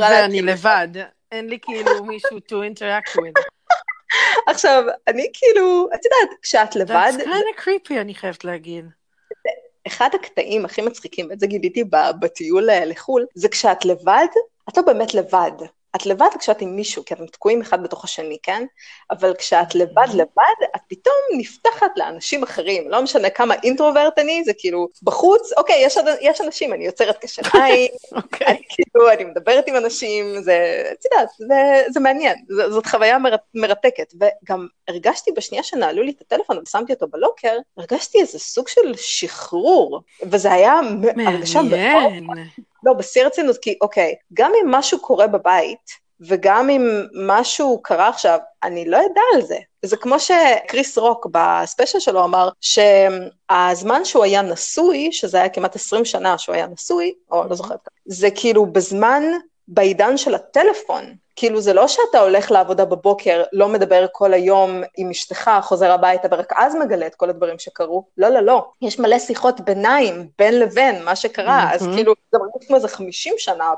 ואני 0.00 0.42
לבד, 0.42 0.88
אין 1.32 1.48
לי 1.48 1.58
כאילו 1.62 2.04
מישהו 2.04 2.38
to 2.38 2.52
interact 2.52 3.16
with. 3.16 3.42
עכשיו, 4.50 4.84
אני 5.08 5.30
כאילו, 5.32 5.88
את 5.94 6.00
יודעת, 6.04 6.38
כשאת 6.42 6.76
לבד... 6.76 7.12
That's 7.16 7.22
kind 7.22 7.58
of 7.58 7.62
creepy, 7.62 8.00
אני 8.00 8.14
חייבת 8.14 8.44
להגיד. 8.44 8.84
אחד 9.86 10.08
הקטעים 10.14 10.64
הכי 10.64 10.82
מצחיקים, 10.82 11.26
ואת 11.30 11.40
זה 11.40 11.46
גיליתי 11.46 11.84
בטיול 12.20 12.70
אה, 12.70 12.84
לחו"ל, 12.84 13.26
זה 13.34 13.48
כשאת 13.48 13.84
לבד, 13.84 14.26
את 14.68 14.76
לא 14.76 14.82
באמת 14.82 15.14
לבד. 15.14 15.52
את 15.96 16.06
לבד 16.06 16.28
כשאת 16.38 16.60
עם 16.60 16.76
מישהו, 16.76 17.04
כי 17.04 17.14
אתם 17.14 17.26
תקועים 17.26 17.60
אחד 17.60 17.82
בתוך 17.82 18.04
השני, 18.04 18.38
כן? 18.42 18.64
אבל 19.10 19.34
כשאת 19.38 19.74
לבד 19.74 20.06
לבד, 20.14 20.66
את 20.76 20.80
פתאום 20.88 21.14
נפתחת 21.36 21.90
לאנשים 21.96 22.42
אחרים, 22.42 22.90
לא 22.90 23.02
משנה 23.02 23.30
כמה 23.30 23.54
אינטרוברט 23.62 24.18
אני, 24.18 24.44
זה 24.44 24.52
כאילו, 24.58 24.88
בחוץ, 25.02 25.52
אוקיי, 25.56 25.82
יש, 25.84 25.96
יש 26.20 26.40
אנשים, 26.40 26.72
אני 26.72 26.86
יוצרת 26.86 27.18
קשר 27.18 27.42
עין, 27.62 27.88
okay. 27.88 28.16
אוקיי. 28.16 28.46
אני 28.46 28.62
כאילו, 28.68 29.10
אני 29.10 29.24
מדברת 29.24 29.68
עם 29.68 29.76
אנשים, 29.76 30.42
זה, 30.42 30.84
את 30.92 31.04
יודעת, 31.04 31.28
זה, 31.38 31.82
זה 31.92 32.00
מעניין, 32.00 32.36
ז, 32.48 32.72
זאת 32.72 32.86
חוויה 32.86 33.18
מר, 33.18 33.34
מרתקת, 33.54 34.12
וגם 34.14 34.66
הרגשתי 34.88 35.32
בשנייה 35.32 35.62
שנעלו 35.62 36.02
לי 36.02 36.10
את 36.10 36.20
הטלפון 36.20 36.58
ושמתי 36.62 36.92
אותו 36.92 37.06
בלוקר, 37.08 37.58
הרגשתי 37.76 38.20
איזה 38.20 38.38
סוג 38.38 38.68
של 38.68 38.94
שחרור, 38.96 40.00
וזה 40.22 40.52
היה 40.52 40.80
הרגשה 41.26 41.62
מאוד... 41.62 42.12
לא, 42.84 42.92
בשיא 42.92 43.22
הרצינות, 43.22 43.56
כי 43.58 43.78
אוקיי, 43.80 44.14
גם 44.34 44.52
אם 44.62 44.70
משהו 44.70 44.98
קורה 45.00 45.26
בבית, 45.26 46.04
וגם 46.20 46.70
אם 46.70 47.06
משהו 47.26 47.80
קרה 47.82 48.08
עכשיו, 48.08 48.38
אני 48.62 48.84
לא 48.88 48.96
אדע 48.96 49.20
על 49.34 49.42
זה. 49.42 49.58
זה 49.82 49.96
כמו 49.96 50.16
שקריס 50.20 50.98
רוק 50.98 51.26
בספיישל 51.32 51.98
שלו 51.98 52.24
אמר, 52.24 52.48
שהזמן 52.60 54.04
שהוא 54.04 54.24
היה 54.24 54.42
נשוי, 54.42 55.12
שזה 55.12 55.38
היה 55.38 55.48
כמעט 55.48 55.76
20 55.76 56.04
שנה 56.04 56.38
שהוא 56.38 56.54
היה 56.54 56.66
נשוי, 56.66 57.14
או 57.30 57.44
לא 57.48 57.56
זוכרת, 57.56 57.78
זה 58.04 58.30
כאילו 58.30 58.66
בזמן, 58.66 59.22
בעידן 59.68 60.16
של 60.16 60.34
הטלפון, 60.34 61.14
כאילו 61.36 61.60
זה 61.60 61.72
לא 61.72 61.88
שאתה 61.88 62.18
הולך 62.18 62.50
לעבודה 62.50 62.84
בבוקר, 62.84 63.42
לא 63.52 63.68
מדבר 63.68 64.06
כל 64.12 64.34
היום 64.34 64.82
עם 64.96 65.10
אשתך, 65.10 65.50
חוזר 65.62 65.90
הביתה 65.90 66.28
ורק 66.30 66.52
אז 66.56 66.74
מגלה 66.74 67.06
את 67.06 67.14
כל 67.14 67.30
הדברים 67.30 67.58
שקרו. 67.58 68.04
לא, 68.18 68.28
לא, 68.28 68.40
לא. 68.40 68.66
יש 68.82 68.98
מלא 68.98 69.18
שיחות 69.18 69.60
ביניים, 69.60 70.28
בין 70.38 70.60
לבין, 70.60 71.04
מה 71.04 71.16
שקרה. 71.16 71.70
אז 71.72 71.88
כאילו, 71.94 72.14
זה 72.32 72.38
מרגיש 72.38 72.66
כמו 72.68 72.76
איזה 72.76 72.88
50 72.88 73.34
שנה 73.38 73.70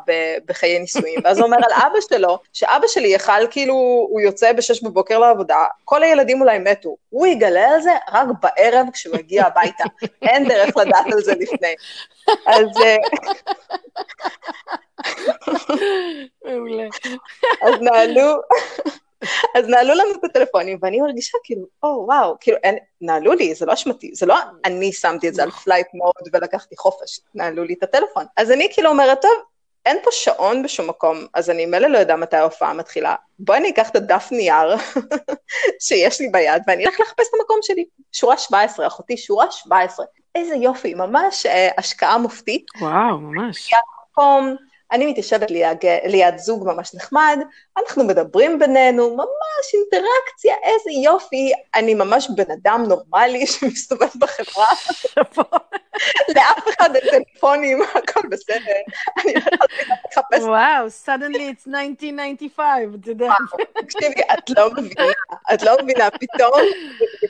בחיי 0.47 0.79
נישואים. 0.79 1.21
ואז 1.25 1.39
הוא 1.39 1.47
אומר 1.47 1.57
על 1.57 1.73
אבא 1.87 2.01
שלו, 2.11 2.39
שאבא 2.53 2.87
שלי 2.87 3.09
יכל 3.09 3.47
כאילו, 3.51 3.75
הוא 4.11 4.21
יוצא 4.21 4.53
בשש 4.53 4.83
בבוקר 4.83 5.19
לעבודה, 5.19 5.65
כל 5.85 6.03
הילדים 6.03 6.41
אולי 6.41 6.59
מתו. 6.59 6.97
הוא 7.09 7.27
יגלה 7.27 7.69
על 7.69 7.81
זה 7.81 7.93
רק 8.13 8.27
בערב 8.43 8.87
כשהוא 8.93 9.17
יגיע 9.17 9.47
הביתה. 9.47 9.85
אין 10.23 10.49
דרך 10.49 10.77
לדעת 10.77 11.07
על 11.13 11.21
זה 11.21 11.33
לפני. 11.35 11.75
אז... 12.47 12.67
מעולה. 16.47 16.89
אז 17.63 17.75
נעלו, 17.81 18.41
אז 19.57 19.69
נעלו 19.69 19.95
לנו 19.95 20.11
את 20.19 20.25
הטלפונים, 20.25 20.79
ואני 20.83 21.01
מרגישה 21.01 21.39
כאילו, 21.45 21.67
oh, 21.83 22.07
וואו, 22.07 22.37
כאילו, 22.41 22.57
אין, 22.63 22.77
נעלו 23.01 23.33
לי, 23.33 23.55
זה 23.55 23.67
לא 23.67 23.73
אשמתי, 23.73 24.11
זה 24.15 24.27
לא 24.27 24.37
אני 24.65 24.93
שמתי 24.93 25.29
את 25.29 25.35
זה 25.35 25.43
על 25.43 25.51
flight 25.51 25.87
mode 25.95 26.29
ולקחתי 26.33 26.77
חופש, 26.77 27.21
נעלו 27.35 27.65
לי 27.65 27.75
את 27.75 27.83
הטלפון. 27.83 28.25
אז 28.37 28.51
אני 28.51 28.69
כאילו 28.73 28.91
אומרת, 28.91 29.23
טוב, 29.23 29.33
אין 29.87 29.97
פה 30.05 30.11
שעון 30.13 30.63
בשום 30.63 30.89
מקום, 30.89 31.27
אז 31.35 31.51
אני 31.51 31.67
מילא 31.67 31.89
לא 31.89 31.99
יודע 31.99 32.17
מתי 32.17 32.37
ההופעה 32.37 32.73
מתחילה. 32.73 33.15
בואי 33.39 33.59
אני 33.59 33.71
אקח 33.71 33.91
את 33.91 33.97
הדף 33.97 34.29
נייר 34.33 34.77
שיש 35.87 36.21
לי 36.21 36.29
ביד, 36.29 36.63
ואני 36.67 36.87
אלך 36.87 37.01
לחפש 37.01 37.29
את 37.29 37.35
המקום 37.41 37.59
שלי. 37.63 37.85
שורה 38.13 38.39
17, 38.39 38.87
אחותי, 38.87 39.17
שורה 39.17 39.51
17. 39.51 40.07
איזה 40.35 40.55
יופי, 40.55 40.95
ממש 40.95 41.47
אה, 41.47 41.69
השקעה 41.79 42.19
מופתית. 42.19 42.67
וואו, 42.81 43.19
ממש. 43.19 43.73
מקום, 44.11 44.57
אני 44.93 45.07
מתיישבת 45.07 45.51
ליד, 45.51 45.79
ליד 46.05 46.39
זוג 46.39 46.67
ממש 46.67 46.95
נחמד, 46.95 47.39
אנחנו 47.79 48.05
מדברים 48.05 48.59
בינינו, 48.59 49.17
ממש 49.17 49.75
אינטראקציה, 49.75 50.55
איזה 50.63 50.91
יופי, 51.05 51.53
אני 51.75 51.95
ממש 51.95 52.29
בן 52.37 52.51
אדם 52.51 52.85
נורמלי 52.89 53.47
שמסתובב 53.53 54.09
בחברה. 54.19 54.67
לאף 56.37 56.69
אחד 56.69 56.97
אין 56.97 57.23
טלפונים, 57.25 57.83
הכל 57.83 58.29
בסדר, 58.31 58.57
אני 59.25 59.35
לא 59.35 59.41
יכולה 59.41 59.97
לחפש. 60.11 60.43
וואו, 60.43 60.87
suddenly 61.05 61.37
it's 61.37 61.69
1995, 61.69 62.65
אתה 63.01 63.11
יודע. 63.11 63.33
תקשיבי, 63.81 64.21
את 64.39 64.51
לא 64.51 64.71
מבינה, 64.71 65.13
את 65.55 65.63
לא 65.63 65.77
מבינה, 65.83 66.09
פתאום, 66.11 66.61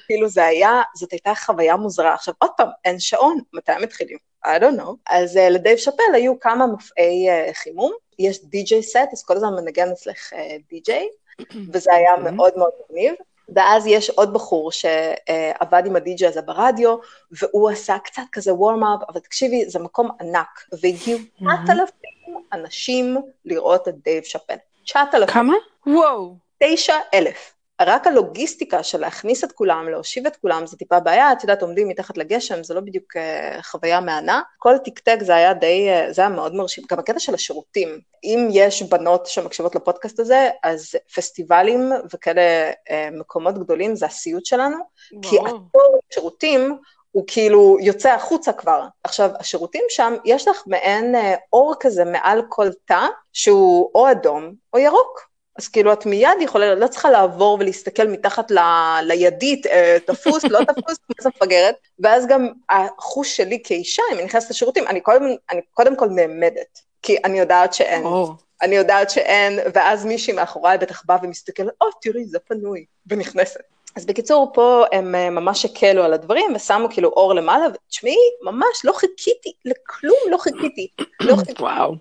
כאילו 0.06 0.28
זה 0.28 0.44
היה, 0.44 0.82
זאת 0.94 1.12
הייתה 1.12 1.34
חוויה 1.34 1.76
מוזרה. 1.76 2.14
עכשיו, 2.14 2.34
עוד 2.38 2.50
פעם, 2.56 2.68
אין 2.84 3.00
שעון, 3.00 3.38
מתי 3.52 3.72
מתחילים? 3.80 4.18
I 4.45 4.49
don't 4.49 4.78
know. 4.78 4.95
אז 5.07 5.37
uh, 5.37 5.40
לדייב 5.40 5.76
שאפל 5.76 6.14
היו 6.14 6.40
כמה 6.40 6.66
מופעי 6.66 7.26
uh, 7.28 7.55
חימום, 7.55 7.93
יש 8.19 8.45
די.ג'יי 8.45 8.83
סט, 8.83 9.09
אז 9.12 9.25
כל 9.25 9.37
הזמן 9.37 9.55
מנגן 9.55 9.90
אצלך 9.90 10.33
די.ג'יי, 10.71 11.09
וזה 11.73 11.95
היה 11.95 12.14
אוקיי. 12.14 12.31
מאוד 12.33 12.52
מאוד 12.57 12.71
מגניב. 12.90 13.14
ואז 13.55 13.87
יש 13.87 14.11
עוד 14.11 14.33
בחור 14.33 14.73
שעבד 14.73 15.83
עם 15.87 15.97
הדי.ג'יי 15.97 16.28
הזה 16.28 16.43
ברדיו, 16.43 16.97
והוא 17.33 17.71
עשה 17.71 17.99
קצת 18.05 18.23
כזה 18.33 18.55
warm-up, 18.54 19.09
אבל 19.09 19.21
תקשיבי, 19.21 19.64
זה 19.69 19.78
מקום 19.78 20.11
ענק, 20.21 20.64
והגיעו 20.83 21.19
9,000 21.38 21.88
אנשים 22.52 23.16
לראות 23.45 23.88
את 23.88 23.95
דייב 24.05 24.23
שאפל. 24.23 24.57
9,000. 24.85 25.35
כמה? 25.35 25.55
וואו. 25.87 26.35
9,000. 26.59 27.55
רק 27.80 28.06
הלוגיסטיקה 28.06 28.83
של 28.83 29.00
להכניס 29.00 29.45
את 29.45 29.52
כולם, 29.52 29.88
להושיב 29.88 30.26
את 30.26 30.37
כולם, 30.37 30.66
זה 30.66 30.76
טיפה 30.76 31.00
בעיה, 31.00 31.33
את 31.33 31.42
יודעת, 31.42 31.62
עומדים 31.62 31.88
מתחת 31.88 32.18
לגשם, 32.18 32.64
זה 32.64 32.75
לא 32.75 32.80
בדיוק 32.80 33.16
אה, 33.16 33.62
חוויה 33.62 34.00
מהנה. 34.00 34.42
כל 34.59 34.78
טיקטק 34.78 35.16
זה 35.21 35.35
היה 35.35 35.54
די, 35.54 35.88
אה, 35.88 36.12
זה 36.12 36.23
היה 36.23 36.28
מאוד 36.28 36.54
מרשים. 36.54 36.85
גם 36.90 36.99
הקטע 36.99 37.18
של 37.18 37.35
השירותים, 37.35 38.00
אם 38.25 38.49
יש 38.52 38.83
בנות 38.83 39.26
שמקשיבות 39.26 39.75
לפודקאסט 39.75 40.21
הזה, 40.21 40.50
אז 40.62 40.95
פסטיבלים 41.14 41.92
וכאלה 42.14 42.71
אה, 42.71 42.92
מקומות 43.18 43.59
גדולים 43.59 43.97
זה 43.97 44.06
הסיוט 44.06 44.47
שלנו, 44.47 44.76
בוא. 45.12 45.30
כי 45.30 45.37
השירותים 46.11 46.78
הוא 47.11 47.25
כאילו 47.26 47.76
יוצא 47.80 48.12
החוצה 48.12 48.52
כבר. 48.52 48.87
עכשיו, 49.04 49.30
השירותים 49.40 49.85
שם, 49.88 50.14
יש 50.25 50.49
לך 50.49 50.62
מעין 50.66 51.14
uh, 51.14 51.18
אור 51.52 51.75
כזה 51.80 52.04
מעל 52.04 52.42
כל 52.49 52.68
תא, 52.85 53.06
שהוא 53.33 53.90
או 53.95 54.11
אדום 54.11 54.52
או 54.73 54.78
ירוק. 54.78 55.36
אז 55.58 55.68
כאילו 55.68 55.92
את 55.92 56.06
מיד 56.06 56.30
יכולה, 56.40 56.75
לא 56.75 56.86
צריכה 56.86 57.10
לעבור 57.10 57.56
ולהסתכל 57.60 58.08
מתחת 58.08 58.50
ל, 58.50 58.58
לידית, 59.02 59.66
אה, 59.66 59.96
תפוס, 60.06 60.44
לא 60.44 60.58
תפוס, 60.64 60.98
כמו 61.06 61.14
זה 61.20 61.28
מפגרת, 61.28 61.75
ואז 61.98 62.26
גם 62.26 62.48
החוש 62.70 63.36
שלי 63.36 63.60
כאישה, 63.64 64.02
אם 64.12 64.18
אני 64.18 64.25
נכנסת 64.25 64.50
לשירותים, 64.50 64.86
אני 64.86 65.00
קודם, 65.00 65.25
אני 65.50 65.60
קודם 65.75 65.96
כל 65.96 66.06
נעמדת, 66.06 66.80
כי 67.02 67.16
אני 67.25 67.38
יודעת 67.38 67.75
שאין. 67.75 68.04
Oh. 68.04 68.30
אני 68.62 68.76
יודעת 68.76 69.10
שאין, 69.10 69.58
ואז 69.75 70.04
מישהי 70.04 70.32
מאחוריי 70.32 70.78
בטח 70.78 71.02
באה 71.06 71.16
ומסתכלת, 71.22 71.72
או, 71.80 71.86
oh, 71.86 71.90
תראי, 72.02 72.25
זה 72.25 72.38
פנוי, 72.38 72.84
ונכנסת. 73.06 73.60
אז 73.96 74.06
בקיצור, 74.06 74.50
פה 74.54 74.84
הם 74.92 75.14
אה, 75.14 75.30
ממש 75.30 75.64
הקלו 75.64 76.02
על 76.02 76.12
הדברים 76.12 76.54
ושמו 76.54 76.88
כאילו 76.90 77.08
אור 77.08 77.34
למעלה, 77.34 77.66
ותשמעי, 77.75 78.16
ממש 78.42 78.84
לא 78.84 78.92
חיכיתי, 78.92 79.52
לכלום 79.64 80.18
לא 80.30 80.38
חיכיתי. 80.38 80.88
לא 81.20 81.36
חיכיתי. 81.36 81.62
וואו. 81.62 81.94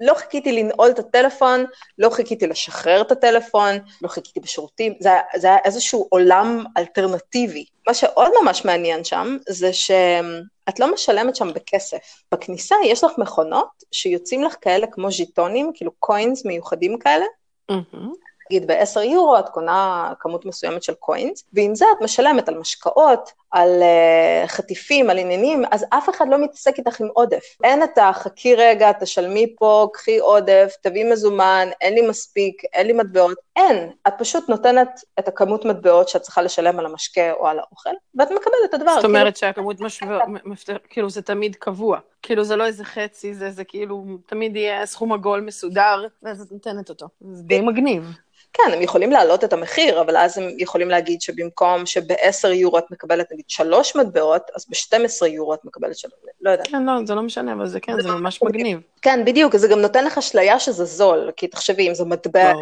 לא 0.00 0.14
חיכיתי 0.14 0.52
לנעול 0.52 0.90
את 0.90 0.98
הטלפון, 0.98 1.64
לא 1.98 2.10
חיכיתי 2.10 2.46
לשחרר 2.46 3.00
את 3.00 3.12
הטלפון, 3.12 3.76
לא 4.02 4.08
חיכיתי 4.08 4.40
בשירותים, 4.40 4.94
זה, 5.00 5.10
זה 5.36 5.46
היה 5.46 5.58
איזשהו 5.64 6.06
עולם 6.10 6.64
אלטרנטיבי. 6.76 7.64
מה 7.86 7.94
שעוד 7.94 8.32
ממש 8.42 8.64
מעניין 8.64 9.04
שם, 9.04 9.36
זה 9.48 9.72
שאת 9.72 10.80
לא 10.80 10.94
משלמת 10.94 11.36
שם 11.36 11.52
בכסף. 11.52 12.22
בכניסה 12.32 12.74
יש 12.84 13.04
לך 13.04 13.12
מכונות 13.18 13.68
שיוצאים 13.92 14.44
לך 14.44 14.56
כאלה 14.60 14.86
כמו 14.86 15.10
ז'יטונים, 15.10 15.70
כאילו 15.74 15.92
קוינס 15.98 16.44
מיוחדים 16.44 16.98
כאלה, 16.98 17.24
mm-hmm. 17.72 18.06
נגיד 18.50 18.66
ב-10 18.66 19.00
יורו 19.00 19.38
את 19.38 19.48
קונה 19.48 20.12
כמות 20.20 20.44
מסוימת 20.44 20.82
של 20.82 20.94
קוינס, 20.94 21.44
ועם 21.52 21.74
זה 21.74 21.84
את 21.96 22.02
משלמת 22.02 22.48
על 22.48 22.58
משקאות, 22.58 23.30
על 23.50 23.82
uh, 23.82 24.48
חטיפים, 24.48 25.10
על 25.10 25.18
עניינים, 25.18 25.62
אז 25.70 25.84
אף 25.90 26.08
אחד 26.10 26.28
לא 26.28 26.44
מתעסק 26.44 26.78
איתך 26.78 27.00
עם 27.00 27.08
עודף. 27.14 27.44
אין 27.64 27.82
את 27.82 27.98
החכי 27.98 28.54
רגע, 28.54 28.92
תשלמי 28.92 29.54
פה, 29.58 29.88
קחי 29.92 30.18
עודף, 30.18 30.74
תביאי 30.82 31.10
מזומן, 31.10 31.68
אין 31.80 31.94
לי 31.94 32.08
מספיק, 32.08 32.62
אין 32.72 32.86
לי 32.86 32.92
מטבעות, 32.92 33.38
אין. 33.56 33.90
את 34.08 34.12
פשוט 34.18 34.48
נותנת 34.48 35.00
את 35.18 35.28
הכמות 35.28 35.64
מטבעות 35.64 36.08
שאת 36.08 36.22
צריכה 36.22 36.42
לשלם 36.42 36.78
על 36.78 36.86
המשקה 36.86 37.32
או 37.32 37.46
על 37.46 37.58
האוכל, 37.58 37.90
ואת 38.14 38.30
מקבלת 38.30 38.64
את 38.64 38.74
הדבר. 38.74 38.94
זאת 38.94 39.04
אומרת 39.04 39.22
כאילו... 39.22 39.36
שהכמות 39.36 39.80
משווה, 39.80 40.78
כאילו 40.90 41.10
זה 41.10 41.22
תמיד 41.22 41.56
קבוע. 41.56 41.98
כאילו 42.22 42.44
זה 42.44 42.56
לא 42.56 42.66
איזה 42.66 42.84
חצי, 42.84 43.34
זה, 43.34 43.50
זה 43.50 43.64
כאילו 43.64 44.04
תמיד 44.26 44.56
יהיה 44.56 44.86
סכום 44.86 45.12
עגול 45.12 45.40
מסודר, 45.40 46.06
ואז 46.22 46.40
את 46.40 46.52
נותנת 46.52 46.88
אותו. 46.88 47.06
זה 47.20 47.42
די 47.42 47.60
מגניב. 47.60 48.12
כן, 48.56 48.72
הם 48.72 48.82
יכולים 48.82 49.10
להעלות 49.10 49.44
את 49.44 49.52
המחיר, 49.52 50.00
אבל 50.00 50.16
אז 50.16 50.38
הם 50.38 50.48
יכולים 50.58 50.88
להגיד 50.88 51.22
שבמקום 51.22 51.86
שב-10 51.86 52.48
יורו 52.48 52.78
את 52.78 52.90
מקבלת 52.90 53.32
נגיד 53.32 53.44
שלוש 53.48 53.96
מטבעות, 53.96 54.42
אז 54.56 54.66
ב-12 54.68 55.26
יורו 55.26 55.54
את 55.54 55.64
מקבלת 55.64 55.98
שלוש, 55.98 56.14
לא 56.40 56.50
יודעת. 56.50 56.68
כן, 56.68 56.82
לא, 56.82 56.92
זה 57.06 57.14
לא 57.14 57.22
משנה, 57.22 57.52
אבל 57.52 57.66
זה 57.66 57.80
כן, 57.80 58.00
זה 58.00 58.08
ממש 58.08 58.42
מגניב. 58.42 58.80
כן, 59.02 59.24
בדיוק, 59.24 59.56
זה 59.56 59.68
גם 59.68 59.78
נותן 59.78 60.04
לך 60.04 60.18
אשליה 60.18 60.60
שזה 60.60 60.84
זול, 60.84 61.30
כי 61.36 61.46
תחשבי, 61.46 61.88
אם 61.88 61.94
זה 61.94 62.04
מטבע, 62.04 62.52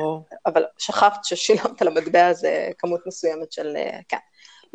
אבל 0.46 0.64
שכחת 0.78 1.24
ששילמת 1.24 1.82
על 1.82 1.88
המטבע 1.88 2.26
הזה 2.26 2.70
כמות 2.78 3.00
מסוימת 3.06 3.52
של, 3.52 3.76
אה, 3.76 3.98
כן. 4.08 4.18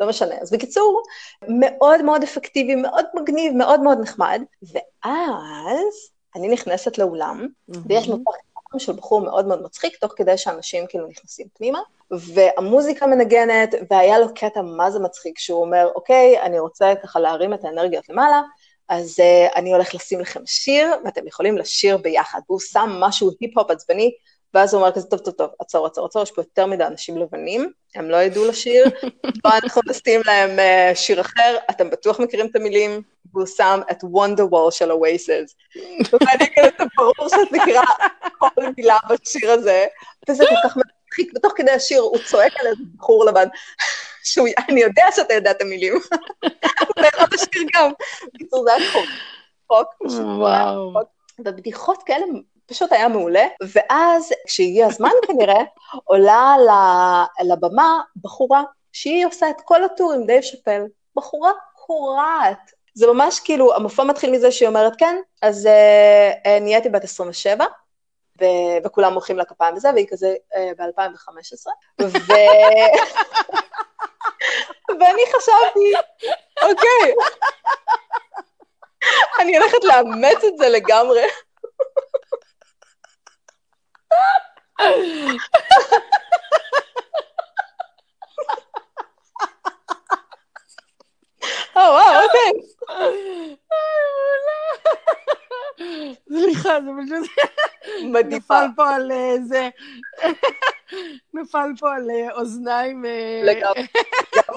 לא 0.00 0.08
משנה. 0.08 0.34
אז 0.40 0.50
בקיצור, 0.50 1.02
מאוד 1.48 2.02
מאוד 2.02 2.22
אפקטיבי, 2.22 2.74
מאוד 2.74 3.04
מגניב, 3.14 3.52
מאוד 3.52 3.80
מאוד 3.80 3.98
נחמד, 4.00 4.42
ואז 4.62 6.10
אני 6.36 6.48
נכנסת 6.48 6.98
לאולם, 6.98 7.46
mm-hmm. 7.46 7.78
ויש 7.86 8.08
מופע 8.08 8.30
של 8.78 8.92
בחור 8.92 9.20
מאוד 9.20 9.46
מאוד 9.46 9.62
מצחיק, 9.62 9.96
תוך 9.96 10.12
כדי 10.16 10.38
שאנשים 10.38 10.86
כאילו 10.86 11.06
נכנסים 11.06 11.46
פנימה, 11.54 11.78
והמוזיקה 12.10 13.06
מנגנת, 13.06 13.74
והיה 13.90 14.18
לו 14.18 14.34
קטע 14.34 14.62
מה 14.62 14.90
זה 14.90 14.98
מצחיק, 14.98 15.38
שהוא 15.38 15.60
אומר, 15.60 15.88
אוקיי, 15.94 16.42
אני 16.42 16.58
רוצה 16.58 16.92
ככה 17.02 17.20
להרים 17.20 17.54
את 17.54 17.64
האנרגיות 17.64 18.08
למעלה, 18.08 18.42
אז 18.88 19.20
uh, 19.20 19.56
אני 19.56 19.72
הולך 19.72 19.94
לשים 19.94 20.20
לכם 20.20 20.40
שיר, 20.46 20.88
ואתם 21.04 21.26
יכולים 21.26 21.58
לשיר 21.58 21.96
ביחד. 21.96 22.40
והוא 22.48 22.60
שם 22.60 22.90
משהו 23.00 23.30
היפ-הופ 23.40 23.70
עצבני, 23.70 24.10
ואז 24.54 24.74
הוא 24.74 24.82
אומר 24.82 24.92
כזה, 24.92 25.06
טוב, 25.06 25.18
טוב, 25.18 25.34
טוב, 25.34 25.50
עצור, 25.58 25.86
עצור, 25.86 26.06
עצור, 26.06 26.22
יש 26.22 26.30
פה 26.30 26.40
יותר 26.40 26.66
מדי 26.66 26.84
אנשים 26.84 27.18
לבנים, 27.18 27.72
הם 27.94 28.10
לא 28.10 28.16
ידעו 28.16 28.48
לשיר, 28.48 28.84
בואו 29.42 29.54
אנחנו 29.64 29.82
נשים 29.86 30.20
להם 30.26 30.58
uh, 30.58 30.94
שיר 30.94 31.20
אחר, 31.20 31.56
אתם 31.70 31.90
בטוח 31.90 32.20
מכירים 32.20 32.46
את 32.46 32.56
המילים, 32.56 33.02
והוא 33.32 33.46
שם 33.46 33.80
את 33.90 33.98
וונדר 34.02 34.46
וול 34.46 34.70
של 34.70 34.90
הווייסס. 34.90 35.54
ואני 36.12 36.50
כאילו, 36.52 36.68
זה 36.78 36.84
ברור 36.96 37.28
שאת 37.28 37.52
מכירה 37.52 37.84
כל 38.38 38.62
מילה 38.76 38.98
בשיר 39.10 39.50
הזה, 39.50 39.86
וזה 40.28 40.44
כל 40.48 40.68
כך 40.68 40.76
מצחיק, 40.76 41.32
ותוך 41.36 41.52
כדי 41.56 41.70
השיר 41.70 42.00
הוא 42.00 42.18
צועק 42.26 42.52
על 42.60 42.66
איזה 42.66 42.82
בחור 42.96 43.24
לבן, 43.24 43.48
שאני 44.24 44.80
יודע 44.80 45.04
שאתה 45.16 45.34
יודע 45.34 45.50
את 45.50 45.62
המילים, 45.62 45.94
הוא 46.42 47.06
יכול 47.06 47.26
לשיר 47.32 47.62
גם. 47.74 47.90
בקיצור, 48.34 48.64
זה 48.64 48.74
היה 48.74 48.90
חוק. 48.92 49.06
חוק. 49.68 50.10
וואו. 50.38 50.92
ובדיחות 51.38 52.02
כאלה 52.02 52.24
פשוט 52.70 52.92
היה 52.92 53.08
מעולה, 53.08 53.46
ואז 53.74 54.32
כשהגיע 54.46 54.86
הזמן 54.86 55.10
כנראה, 55.26 55.62
עולה 56.04 56.56
לבמה 57.44 58.00
בחורה 58.22 58.62
שהיא 58.92 59.26
עושה 59.26 59.50
את 59.50 59.60
כל 59.64 59.84
הטור 59.84 60.12
עם 60.12 60.26
דייב 60.26 60.42
שאפל, 60.42 60.82
בחורה 61.16 61.50
קורעת. 61.74 62.70
זה 62.94 63.06
ממש 63.06 63.40
כאילו, 63.40 63.74
המופע 63.74 64.04
מתחיל 64.04 64.30
מזה 64.30 64.52
שהיא 64.52 64.68
אומרת, 64.68 64.92
כן, 64.98 65.16
אז 65.42 65.66
אה, 65.66 65.68
אה, 66.46 66.48
נהייתי 66.60 66.88
בת 66.88 67.04
27, 67.04 67.64
ו- 68.40 68.44
וכולם 68.84 69.12
מוחאים 69.12 69.38
לה 69.38 69.44
כפיים 69.44 69.76
וזה, 69.76 69.88
והיא 69.94 70.06
כזה 70.10 70.34
אה, 70.54 70.58
ב-2015, 70.78 71.66
ו... 72.02 72.08
ואני 75.00 75.22
חשבתי, 75.26 75.92
אוקיי, 76.62 77.10
אני 79.40 79.58
הולכת 79.58 79.84
לאמץ 79.84 80.44
את 80.44 80.58
זה 80.58 80.68
לגמרי. 80.68 81.22
או, 91.76 91.80
וואו, 91.80 92.22
אוקיי. 92.24 92.50
סליחה, 96.28 96.70
זה 96.80 96.90
פשוט... 97.04 97.30
מדהיפה. 98.04 98.54
נפל 98.54 98.66
פה 98.76 98.90
על 98.90 99.12
זה... 99.44 99.68
נפל 101.34 101.68
פה 101.78 101.94
על 101.94 102.10
אוזניים... 102.32 103.04
לגמרי. 103.44 103.86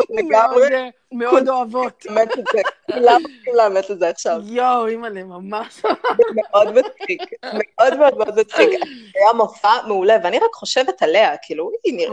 לגמרי. 0.09 0.91
מאוד 1.11 1.49
אוהבות. 1.49 2.03
כולם 2.07 3.21
צריכים 3.23 3.55
לאמץ 3.55 3.91
את 3.91 3.99
זה 3.99 4.09
עכשיו. 4.09 4.41
יואו, 4.43 4.87
אימא'לה, 4.87 5.23
ממש. 5.23 5.81
מאוד 6.35 6.67
מצחיק, 6.71 7.21
מאוד 7.43 7.97
מאוד 7.97 8.17
מאוד 8.17 8.39
מצחיק. 8.39 8.69
היה 9.15 9.33
מופע 9.33 9.87
מעולה, 9.87 10.15
ואני 10.23 10.37
רק 10.37 10.53
חושבת 10.53 11.01
עליה, 11.01 11.37
כאילו, 11.41 11.71
היא 11.83 12.07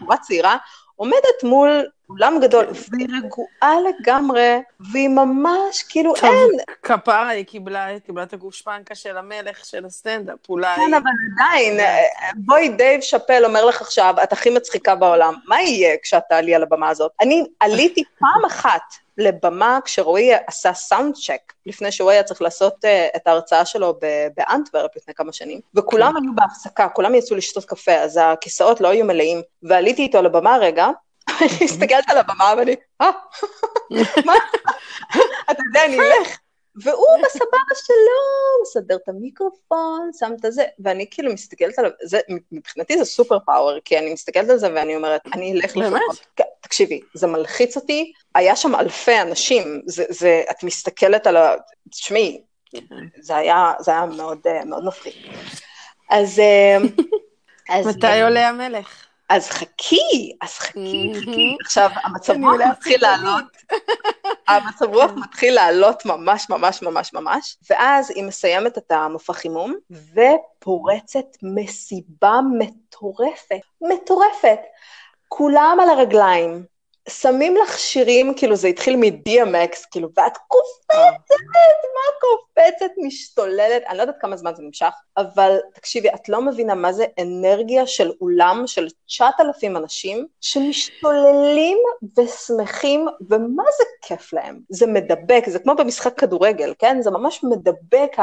נראית 0.00 0.20
צעירה, 0.20 0.56
עומדת 0.98 1.42
מול 1.42 1.86
אולם 2.10 2.38
גדול, 2.42 2.66
והיא 2.90 3.08
רגועה 3.16 3.74
לגמרי, 3.80 4.56
והיא 4.92 5.08
ממש, 5.08 5.82
כאילו, 5.88 6.14
טוב, 6.14 6.24
אין. 6.24 6.50
כפרה, 6.82 7.28
היא 7.28 7.44
קיבלה, 7.44 7.86
קיבלה 8.06 8.22
את 8.22 8.32
הגושפנקה 8.32 8.94
של 8.94 9.16
המלך 9.16 9.64
של 9.64 9.84
הסטנדאפ, 9.84 10.38
אולי... 10.48 10.76
כן, 10.76 10.94
אבל 10.94 11.10
עדיין, 11.32 11.80
בואי, 12.36 12.68
דייב 12.68 13.00
שאפל 13.00 13.44
אומר 13.44 13.64
לך 13.64 13.80
עכשיו, 13.80 14.14
את 14.22 14.32
הכי 14.32 14.50
מצחיקה 14.50 14.94
בעולם, 14.94 15.34
מה 15.46 15.60
יהיה 15.60 15.96
כשאת 16.02 16.22
תעלי 16.28 16.54
על 16.54 16.62
הבמה 16.62 16.88
הזאת? 16.88 17.12
אני 17.20 17.44
עליתי 17.60 18.04
פעם 18.18 18.44
אחת 18.44 18.82
לבמה 19.18 19.78
כשרועי 19.84 20.30
עשה 20.46 20.74
sound 20.74 21.14
check, 21.14 21.52
לפני 21.66 21.92
שהוא 21.92 22.10
היה 22.10 22.22
צריך 22.22 22.42
לעשות 22.42 22.84
אה, 22.84 23.16
את 23.16 23.26
ההרצאה 23.26 23.64
שלו 23.64 23.98
באנטוורפ 24.36 24.96
לפני 24.96 25.14
כמה 25.14 25.32
שנים, 25.32 25.60
וכולם 25.74 26.16
היו 26.16 26.32
בהפסקה, 26.34 26.88
כולם 26.88 27.14
יצאו 27.14 27.36
לשתות 27.36 27.64
קפה, 27.64 27.94
אז 27.94 28.20
הכיסאות 28.22 28.80
לא 28.80 28.88
היו 28.88 29.04
מלאים, 29.04 29.42
ועליתי 29.62 30.02
איתו 30.02 30.22
לבמה 30.22 30.56
רגע, 30.60 30.88
אני 31.40 31.64
הסתכלת 31.64 32.10
על 32.10 32.18
הבמה 32.18 32.54
ואני, 32.58 32.76
אה, 33.00 33.10
מה? 34.26 34.32
אתה 35.50 35.62
יודע, 35.66 35.84
אני 35.84 35.96
אלך. 35.96 36.38
והוא 36.82 37.06
בסבבה 37.24 37.58
שלו, 37.74 38.62
מסדר 38.62 38.96
את 38.96 39.08
המיקרופון, 39.08 40.10
שם 40.18 40.32
את 40.32 40.52
זה, 40.52 40.64
ואני 40.78 41.06
כאילו 41.10 41.32
מסתכלת 41.32 41.78
עליו, 41.78 41.90
זה, 42.02 42.20
מבחינתי 42.52 42.98
זה 42.98 43.04
סופר 43.04 43.38
פאוור, 43.38 43.78
כי 43.84 43.98
אני 43.98 44.12
מסתכלת 44.12 44.50
על 44.50 44.58
זה 44.58 44.68
ואני 44.74 44.96
אומרת, 44.96 45.20
אני 45.32 45.52
אלך 45.52 45.76
לפחות. 45.76 46.26
כן, 46.68 46.74
תקשיבי, 46.74 47.00
זה 47.14 47.26
מלחיץ 47.26 47.76
אותי, 47.76 48.12
היה 48.34 48.56
שם 48.56 48.74
אלפי 48.74 49.20
אנשים, 49.20 49.82
זה, 49.86 50.04
זה, 50.08 50.42
את 50.50 50.62
מסתכלת 50.62 51.26
על 51.26 51.36
ה... 51.36 51.54
תשמעי, 51.90 52.40
זה 53.20 53.36
היה, 53.36 53.72
זה 53.80 53.90
היה 53.90 54.06
מאוד, 54.06 54.38
מאוד 54.66 54.84
מפחיד. 54.84 55.12
אז... 56.10 56.40
אז 57.70 57.86
מתי 57.86 58.22
עולה 58.22 58.48
המלך? 58.48 59.08
אז 59.28 59.50
חכי, 59.50 60.36
אז 60.40 60.58
חכי, 60.58 61.12
חכי. 61.20 61.56
עכשיו, 61.64 61.90
המצב 62.04 62.34
רוח 62.42 62.60
מתחיל 62.70 63.02
לעלות, 63.02 63.44
המצב 64.48 64.94
רוח 64.94 65.10
מתחיל 65.16 65.54
לעלות 65.54 66.06
ממש 66.06 66.50
ממש 66.50 66.82
ממש 66.82 67.12
ממש, 67.12 67.56
ואז 67.70 68.10
היא 68.10 68.24
מסיימת 68.24 68.78
את 68.78 68.90
המופע 68.90 69.32
חימום, 69.32 69.74
ופורצת 69.90 71.26
מסיבה 71.42 72.40
מטורפת, 72.58 73.60
מטורפת. 73.80 74.58
כולם 75.28 75.78
על 75.82 75.88
הרגליים, 75.88 76.64
שמים 77.08 77.56
לך 77.56 77.78
שירים, 77.78 78.34
כאילו 78.36 78.56
זה 78.56 78.68
התחיל 78.68 78.96
מ-DMX, 78.96 79.86
כאילו, 79.90 80.08
ואת 80.16 80.36
קופצת, 80.92 81.44
מה 81.94 82.20
קופצת, 82.20 82.90
משתוללת, 83.06 83.82
אני 83.88 83.96
לא 83.96 84.02
יודעת 84.02 84.16
כמה 84.20 84.36
זמן 84.36 84.54
זה 84.54 84.62
נמשך, 84.62 84.90
אבל 85.16 85.56
תקשיבי, 85.74 86.08
את 86.08 86.28
לא 86.28 86.42
מבינה 86.42 86.74
מה 86.74 86.92
זה 86.92 87.04
אנרגיה 87.20 87.86
של 87.86 88.10
אולם 88.20 88.62
של 88.66 88.88
9,000 89.06 89.76
אנשים 89.76 90.26
שמשתוללים 90.40 91.78
ושמחים, 92.18 93.06
ומה 93.30 93.64
זה 93.78 93.84
כיף 94.02 94.32
להם. 94.32 94.60
זה 94.68 94.86
מדבק, 94.86 95.44
זה 95.46 95.58
כמו 95.58 95.74
במשחק 95.74 96.18
כדורגל, 96.18 96.74
כן? 96.78 97.02
זה 97.02 97.10
ממש 97.10 97.44
מדבק, 97.44 98.16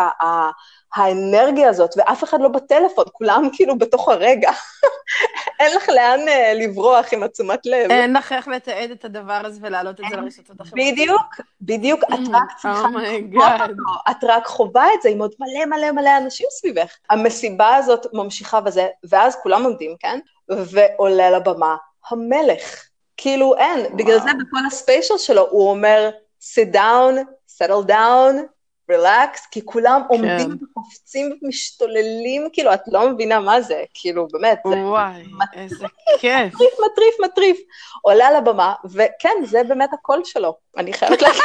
האנרגיה 0.96 1.70
הזאת, 1.70 1.90
ואף 1.98 2.24
אחד 2.24 2.42
לא 2.42 2.48
בטלפון, 2.48 3.06
כולם 3.12 3.50
כאילו 3.54 3.78
בתוך 3.78 4.10
הרגע. 4.10 4.52
אין 5.60 5.76
לך 5.76 5.90
לאן 5.90 6.20
uh, 6.20 6.54
לברוח 6.64 7.14
עם 7.14 7.24
עצומת 7.24 7.66
לב. 7.66 7.92
אין 7.92 8.14
לך 8.14 8.32
איך 8.32 8.48
לתעד 8.48 8.92
את 8.92 9.06
הדבר 9.06 9.42
הזה 9.44 9.60
ולהעלות 9.64 10.00
את 10.00 10.06
זה 10.10 10.16
לרשתות 10.16 10.62
החברתיות. 10.62 10.94
בדיוק, 10.94 11.42
בדיוק, 11.62 12.04
את 12.04 12.10
mm, 12.10 12.30
רק 12.34 12.55
צריכה 12.58 12.86
oh 12.86 13.36
לחוות 13.38 13.70
אותו, 13.70 14.12
את 14.12 14.24
רק 14.24 14.48
חווה 14.48 14.94
את 14.94 15.02
זה 15.02 15.10
עם 15.10 15.20
עוד 15.20 15.32
מלא 15.40 15.66
מלא 15.66 15.92
מלא 15.92 16.18
אנשים 16.18 16.48
סביבך. 16.50 16.96
המסיבה 17.10 17.76
הזאת 17.76 18.06
ממשיכה 18.14 18.62
בזה, 18.62 18.88
ואז 19.10 19.36
כולם 19.44 19.64
עומדים, 19.64 19.96
כן? 20.00 20.20
ועולה 20.50 21.32
לבמה 21.32 21.76
המלך. 22.10 22.86
כאילו 23.18 23.56
אין, 23.56 23.98
בגלל 23.98 24.20
זה 24.20 24.30
בכל 24.34 24.66
הספיישל 24.68 25.18
שלו 25.18 25.48
הוא 25.50 25.70
אומר, 25.70 26.10
sit 26.42 26.74
down, 26.76 27.20
settle 27.58 27.88
down, 27.88 28.55
רילקס, 28.90 29.46
כי 29.46 29.66
כולם 29.66 30.02
כן. 30.02 30.16
עומדים 30.16 30.58
וקופצים 30.64 31.40
ומשתוללים, 31.42 32.48
כאילו, 32.54 32.74
את 32.74 32.82
לא 32.88 33.10
מבינה 33.10 33.40
מה 33.40 33.62
זה, 33.62 33.84
כאילו, 33.94 34.28
באמת, 34.32 34.62
זה 34.68 34.76
וואי, 34.76 35.24
מטריף, 35.24 35.72
איזה 35.72 35.88
כיף. 36.20 36.54
מטריף, 36.54 36.74
מטריף, 36.92 37.16
מטריף. 37.24 37.58
עולה 38.02 38.28
על 38.28 38.36
הבמה, 38.36 38.74
וכן, 38.86 39.36
זה 39.46 39.64
באמת 39.64 39.94
הקול 39.94 40.22
שלו, 40.24 40.58
אני 40.78 40.94
חייבת 40.94 41.22
להגיד, 41.22 41.42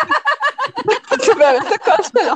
זה 1.24 1.34
באמת 1.34 1.72
הקול 1.74 2.04
שלו. 2.12 2.34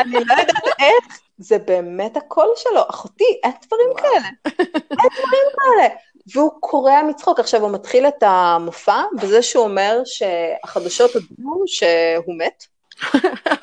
אני 0.00 0.12
לא 0.12 0.34
יודעת 0.34 0.64
איך, 0.78 1.18
זה 1.38 1.58
באמת 1.58 2.16
הקול 2.16 2.48
שלו, 2.56 2.80
אחותי, 2.90 3.40
אין 3.42 3.52
דברים 3.66 3.88
כאלה, 3.96 4.28
אין 4.44 5.08
דברים 5.18 5.48
כאלה. 5.56 5.88
והוא 6.34 6.50
קורע 6.60 7.02
מצחוק. 7.02 7.40
עכשיו, 7.40 7.60
הוא 7.60 7.70
מתחיל 7.70 8.08
את 8.08 8.22
המופע 8.22 9.02
בזה 9.22 9.42
שהוא 9.42 9.64
אומר 9.64 10.02
שהחדשות 10.04 11.14
הודיעו 11.14 11.64
שהוא 11.66 12.38
מת. 12.38 12.64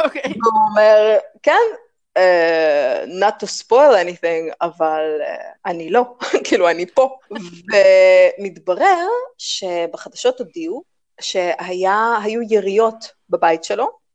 אוקיי. 0.06 0.22
והוא 0.24 0.64
אומר, 0.70 1.18
כן, 1.44 1.62
uh, 2.18 3.10
not 3.20 3.44
to 3.44 3.48
spoil 3.48 3.94
anything, 4.06 4.56
אבל 4.62 5.20
uh, 5.22 5.26
אני 5.66 5.90
לא, 5.90 6.04
כאילו, 6.46 6.70
אני 6.70 6.86
פה. 6.86 7.18
ומתברר 8.40 9.08
שבחדשות 9.38 10.40
הודיעו 10.40 10.84
שהיו 11.22 12.42
יריות 12.50 13.12
בבית 13.30 13.64
שלו, 13.64 14.07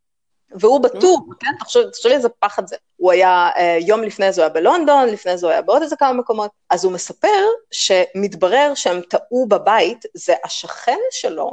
והוא 0.54 0.80
בטור, 0.80 1.26
mm. 1.30 1.35
כן? 1.40 1.50
תחשבי 1.90 2.12
איזה 2.12 2.28
פחד 2.28 2.66
זה. 2.66 2.76
הוא 2.97 3.12
היה, 3.12 3.50
אה, 3.56 3.78
יום 3.80 4.02
לפני 4.02 4.32
זה 4.32 4.40
הוא 4.40 4.47
היה 4.47 4.54
בלונדון, 4.54 5.09
לפני 5.09 5.38
זה 5.38 5.47
הוא 5.47 5.52
היה 5.52 5.62
בעוד 5.62 5.82
איזה 5.82 5.97
כמה 5.97 6.12
מקומות. 6.12 6.50
אז 6.71 6.85
הוא 6.85 6.92
מספר 6.92 7.44
שמתברר 7.71 8.73
שהם 8.75 9.00
טעו 9.00 9.47
בבית, 9.49 10.04
זה 10.14 10.35
השכן 10.44 10.99
שלו. 11.11 11.50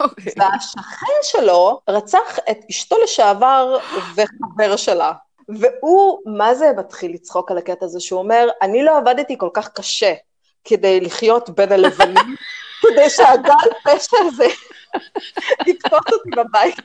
אוקיי. 0.00 0.32
והשכן 0.36 1.16
שלו 1.22 1.80
רצח 1.88 2.38
את 2.50 2.58
אשתו 2.70 2.96
לשעבר 3.02 3.78
וחבר 4.14 4.76
שלה. 4.76 5.12
והוא, 5.48 6.18
מה 6.26 6.54
זה 6.54 6.72
מתחיל 6.76 7.14
לצחוק 7.14 7.50
על 7.50 7.58
הקטע 7.58 7.84
הזה, 7.86 8.00
שהוא 8.00 8.18
אומר, 8.18 8.48
אני 8.62 8.82
לא 8.82 8.98
עבדתי 8.98 9.38
כל 9.38 9.48
כך 9.54 9.68
קשה 9.68 10.14
כדי 10.64 11.00
לחיות 11.00 11.50
בין 11.50 11.72
הלבנים, 11.72 12.36
כדי 12.82 13.10
שהגל 13.10 13.70
פשע 13.84 14.16
הזה 14.20 14.46
יתפוס 15.66 16.12
אותי 16.12 16.30
בבית. 16.36 16.76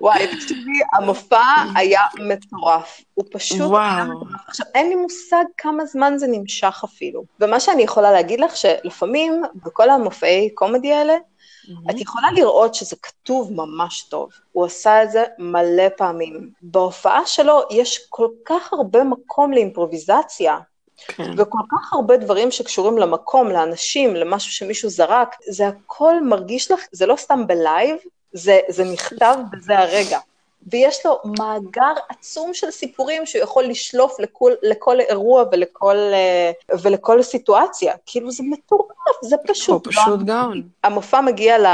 וואי, 0.00 0.26
תקשיבי, 0.26 0.78
המופע 0.92 1.42
היה 1.76 2.00
מטורף. 2.18 3.00
הוא 3.14 3.24
פשוט... 3.32 3.60
וואו. 3.60 4.20
עכשיו, 4.48 4.66
אין 4.74 4.88
לי 4.88 4.94
מושג 4.94 5.44
כמה 5.56 5.84
זמן 5.84 6.18
זה 6.18 6.26
נמשך 6.26 6.80
אפילו. 6.84 7.24
ומה 7.40 7.60
שאני 7.60 7.82
יכולה 7.82 8.12
להגיד 8.12 8.40
לך, 8.40 8.56
שלפעמים, 8.56 9.42
בכל 9.54 9.90
המופעי 9.90 10.50
קומדי 10.54 10.92
האלה, 10.92 11.14
Mm-hmm. 11.60 11.90
את 11.90 12.00
יכולה 12.00 12.32
לראות 12.32 12.74
שזה 12.74 12.96
כתוב 13.02 13.52
ממש 13.52 14.02
טוב. 14.02 14.30
הוא 14.52 14.64
עשה 14.64 15.02
את 15.02 15.10
זה 15.10 15.24
מלא 15.38 15.88
פעמים. 15.96 16.50
בהופעה 16.62 17.26
שלו 17.26 17.60
יש 17.70 18.06
כל 18.08 18.28
כך 18.44 18.72
הרבה 18.72 19.04
מקום 19.04 19.52
לאימפרוביזציה, 19.52 20.58
כן. 21.08 21.30
וכל 21.36 21.58
כך 21.70 21.92
הרבה 21.92 22.16
דברים 22.16 22.50
שקשורים 22.50 22.98
למקום, 22.98 23.48
לאנשים, 23.48 24.16
למשהו 24.16 24.52
שמישהו 24.52 24.88
זרק, 24.88 25.36
זה 25.48 25.68
הכל 25.68 26.14
מרגיש 26.24 26.70
לך, 26.70 26.80
זה 26.92 27.06
לא 27.06 27.16
סתם 27.16 27.46
בלייב, 27.46 27.96
זה, 28.32 28.60
זה 28.68 28.84
נכתב 28.84 29.36
בזה 29.52 29.78
הרגע. 29.78 30.18
ויש 30.66 31.06
לו 31.06 31.18
מאגר 31.24 31.92
עצום 32.08 32.54
של 32.54 32.70
סיפורים 32.70 33.26
שהוא 33.26 33.42
יכול 33.42 33.64
לשלוף 33.64 34.20
לכל, 34.20 34.52
לכל 34.62 35.00
אירוע 35.00 35.44
ולכל, 35.52 35.96
אה, 35.96 36.50
ולכל 36.82 37.22
סיטואציה. 37.22 37.94
כאילו 38.06 38.30
זה 38.30 38.42
מטורף, 38.46 38.96
זה 39.22 39.36
פשוט. 39.46 39.86
הוא 39.86 39.92
פשוט 39.92 40.20
גאון. 40.22 40.62
המופע 40.84 41.20
מגיע 41.20 41.58
ל... 41.58 41.66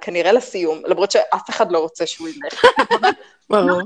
כנראה 0.00 0.32
לסיום, 0.32 0.82
למרות 0.84 1.10
שאף 1.10 1.50
אחד 1.50 1.72
לא 1.72 1.78
רוצה 1.78 2.06
שהוא 2.06 2.28
ילך. 2.28 2.64
ברור. 3.50 3.80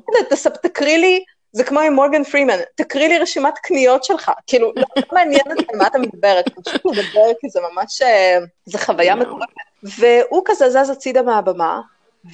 תקריא 0.62 0.98
לי, 0.98 1.24
זה 1.53 1.65
כמו 1.65 1.81
עם 1.81 1.93
מורגן 1.93 2.25
פרימן, 2.25 2.59
תקריא 2.75 3.09
לי 3.09 3.19
רשימת 3.19 3.59
קניות 3.59 4.05
שלך. 4.05 4.31
כאילו, 4.47 4.73
לא, 4.77 4.85
לא 4.97 5.03
מעניין 5.13 5.43
אותי 5.51 5.65
על 5.73 5.79
מה 5.79 5.87
אתה 5.87 5.99
מדברת, 5.99 6.45
פשוט 6.49 6.85
מדבר 6.85 7.33
כי 7.41 7.49
זה 7.49 7.61
ממש, 7.73 8.03
אה, 8.03 8.39
זה 8.65 8.79
חוויה 8.79 9.15
מטורפת. 9.15 9.47
והוא 9.83 10.43
כזה 10.45 10.71
זז 10.71 10.91
הצידה 10.91 11.23
מהבמה, 11.23 11.81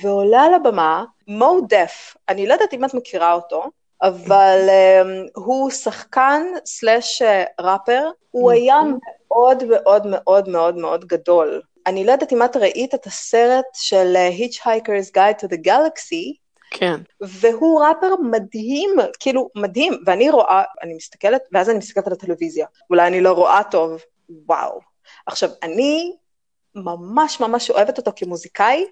ועולה 0.00 0.42
על 0.42 0.54
הבמה 0.54 1.04
מו 1.28 1.60
דף, 1.68 2.16
אני 2.28 2.46
לא 2.46 2.52
יודעת 2.52 2.74
אם 2.74 2.84
את 2.84 2.94
מכירה 2.94 3.32
אותו, 3.32 3.64
אבל 4.02 4.68
um, 4.68 5.30
הוא 5.34 5.70
שחקן 5.70 6.42
סלאש 6.66 7.22
אה, 7.22 7.44
ראפר, 7.60 8.10
הוא 8.30 8.50
היה 8.50 8.80
מאוד 9.28 9.64
מאוד 9.64 10.06
מאוד 10.06 10.48
מאוד 10.48 10.76
מאוד 10.76 11.04
גדול. 11.04 11.62
אני 11.86 12.04
לא 12.04 12.12
יודעת 12.12 12.32
אם 12.32 12.42
את 12.42 12.56
ראית 12.56 12.94
את 12.94 13.06
הסרט 13.06 13.64
של 13.74 14.16
uh, 14.16 14.40
Hitchhiker's 14.40 15.10
Guide 15.16 15.40
to 15.40 15.48
the 15.48 15.66
Galaxy, 15.66 16.45
כן. 16.78 17.00
והוא 17.20 17.84
ראפר 17.84 18.14
מדהים, 18.30 18.90
כאילו 19.20 19.50
מדהים, 19.54 19.92
ואני 20.06 20.30
רואה, 20.30 20.62
אני 20.82 20.94
מסתכלת, 20.94 21.42
ואז 21.52 21.70
אני 21.70 21.78
מסתכלת 21.78 22.06
על 22.06 22.12
הטלוויזיה, 22.12 22.66
אולי 22.90 23.06
אני 23.06 23.20
לא 23.20 23.32
רואה 23.32 23.62
טוב, 23.70 24.02
וואו. 24.46 24.80
עכשיו, 25.26 25.50
אני 25.62 26.12
ממש 26.74 27.40
ממש 27.40 27.70
אוהבת 27.70 27.98
אותו 27.98 28.12
כמוזיקאי, 28.16 28.84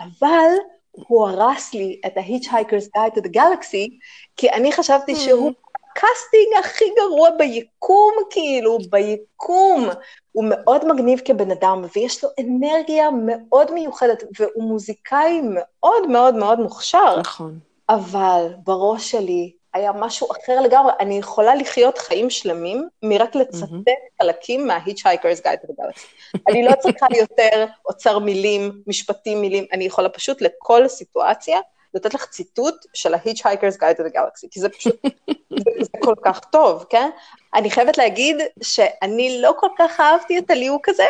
אבל 0.00 0.50
הוא 0.90 1.28
הרס 1.28 1.74
לי 1.74 2.00
את 2.06 2.16
ה-Hitchhiker's 2.16 2.86
Guide 2.96 3.18
to 3.18 3.20
the 3.20 3.30
Galaxy, 3.34 3.90
כי 4.36 4.50
אני 4.50 4.72
חשבתי 4.72 5.12
mm. 5.12 5.16
שהוא 5.16 5.52
ה 5.94 6.03
casting 6.03 6.64
הכי 6.64 6.84
גרוע 6.96 7.30
ביקום, 7.30 8.12
כאילו, 8.30 8.78
ביקום. 8.90 9.88
הוא 10.32 10.44
מאוד 10.48 10.92
מגניב 10.92 11.20
כבן 11.24 11.50
אדם, 11.50 11.84
ויש 11.96 12.24
לו 12.24 12.30
אנרגיה 12.40 13.08
מאוד 13.26 13.72
מיוחדת, 13.72 14.22
והוא 14.38 14.64
מוזיקאי 14.64 15.40
מאוד 15.42 16.06
מאוד 16.06 16.34
מאוד 16.34 16.60
מוכשר. 16.60 17.20
נכון. 17.20 17.58
אבל 17.88 18.46
בראש 18.64 19.10
שלי 19.10 19.52
היה 19.74 19.92
משהו 19.92 20.28
אחר 20.32 20.60
לגמרי. 20.60 20.92
אני 21.00 21.18
יכולה 21.18 21.54
לחיות 21.54 21.98
חיים 21.98 22.30
שלמים 22.30 22.88
מרק 23.02 23.34
לצטט 23.34 23.68
mm-hmm. 23.68 24.22
חלקים 24.22 24.66
מה-Hitchhiker's 24.66 25.40
Guide 25.40 25.62
to 25.62 25.70
the 25.70 25.82
Galaxy. 25.82 26.38
אני 26.48 26.64
לא 26.64 26.72
צריכה 26.80 27.06
יותר 27.20 27.66
אוצר 27.88 28.18
מילים, 28.18 28.82
משפטים, 28.86 29.40
מילים, 29.40 29.64
אני 29.72 29.84
יכולה 29.84 30.08
פשוט 30.08 30.40
לכל 30.40 30.88
סיטואציה 30.88 31.58
לתת 31.94 32.14
לך 32.14 32.26
ציטוט 32.26 32.74
של 32.94 33.14
ה-Hitchhiker's 33.14 33.76
Guide 33.76 33.98
to 33.98 34.02
the 34.02 34.14
Galaxy, 34.14 34.48
כי 34.50 34.60
זה 34.60 34.68
פשוט, 34.68 34.96
זה, 35.64 35.70
זה 35.80 35.98
כל 36.02 36.14
כך 36.24 36.40
טוב, 36.40 36.84
כן? 36.90 37.10
אני 37.54 37.70
חייבת 37.70 37.98
להגיד 37.98 38.36
שאני 38.62 39.40
לא 39.40 39.54
כל 39.60 39.68
כך 39.78 40.00
אהבתי 40.00 40.38
את 40.38 40.50
הליהוק 40.50 40.88
הזה, 40.88 41.06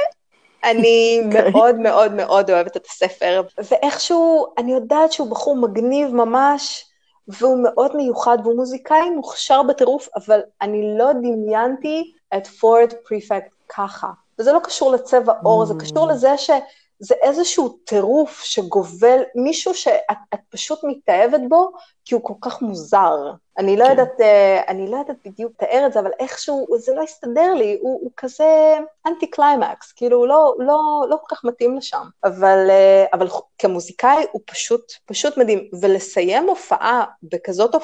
אני. 0.65 1.21
אוקיי. 1.27 1.51
מאוד 1.51 1.79
מאוד 1.79 2.13
מאוד 2.13 2.51
אוהבת 2.51 2.77
את 2.77 2.87
הספר, 2.87 3.43
ואיכשהו, 3.71 4.47
אני 4.59 4.73
יודעת 4.73 5.13
שהוא 5.13 5.31
בחור 5.31 5.57
מגניב 5.57 6.15
ממש, 6.15 6.85
והוא 7.29 7.63
מאוד 7.63 7.97
מיוחד, 7.97 8.39
והוא 8.43 8.57
מוזיקאי 8.57 9.11
מוכשר 9.11 9.63
בטירוף, 9.63 10.09
אבל 10.17 10.41
אני 10.63 10.99
לא 10.99 11.13
דמיינתי 11.13 12.13
את 12.37 12.47
פורד 12.47 12.93
פריפקט 13.09 13.51
ככה. 13.69 14.09
וזה 14.39 14.53
לא 14.53 14.61
קשור 14.63 14.93
לצבע 14.93 15.33
עור, 15.43 15.63
mm. 15.63 15.67
זה 15.67 15.75
קשור 15.81 16.09
לזה 16.09 16.39
ש... 16.39 16.51
זה 16.99 17.15
איזשהו 17.23 17.69
טירוף 17.69 18.41
שגובל, 18.43 19.23
מישהו 19.35 19.75
שאת 19.75 20.41
פשוט 20.49 20.79
מתאהבת 20.83 21.41
בו, 21.49 21.71
כי 22.05 22.15
הוא 22.15 22.23
כל 22.25 22.35
כך 22.41 22.63
מוזר. 22.63 23.17
אני 23.59 23.77
לא 23.77 23.85
כן. 23.85 23.91
יודעת, 23.91 24.21
אה, 24.21 24.63
אני 24.69 24.91
לא 24.91 24.97
יודעת 24.97 25.17
בדיוק 25.25 25.53
לתאר 25.53 25.87
את 25.87 25.93
זה, 25.93 26.01
אבל 26.01 26.11
איכשהו, 26.21 26.67
זה 26.79 26.95
לא 26.95 27.03
הסתדר 27.03 27.55
לי, 27.55 27.79
הוא, 27.81 28.01
הוא 28.03 28.11
כזה 28.17 28.79
אנטי 29.07 29.27
קליימקס, 29.31 29.93
כאילו 29.93 30.19
הוא 30.19 30.27
לא, 30.27 30.55
לא, 30.59 30.81
לא 31.09 31.17
כל 31.17 31.37
כך 31.37 31.45
מתאים 31.45 31.77
לשם. 31.77 32.07
אבל, 32.25 32.67
אה, 32.71 33.05
אבל 33.13 33.29
כמוזיקאי 33.59 34.25
הוא 34.33 34.43
פשוט, 34.47 34.93
פשוט 35.07 35.37
מדהים. 35.37 35.69
ולסיים 35.81 36.49
הופעה 36.49 37.05
בכזאת 37.23 37.75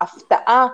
הפתעה, 0.00 0.66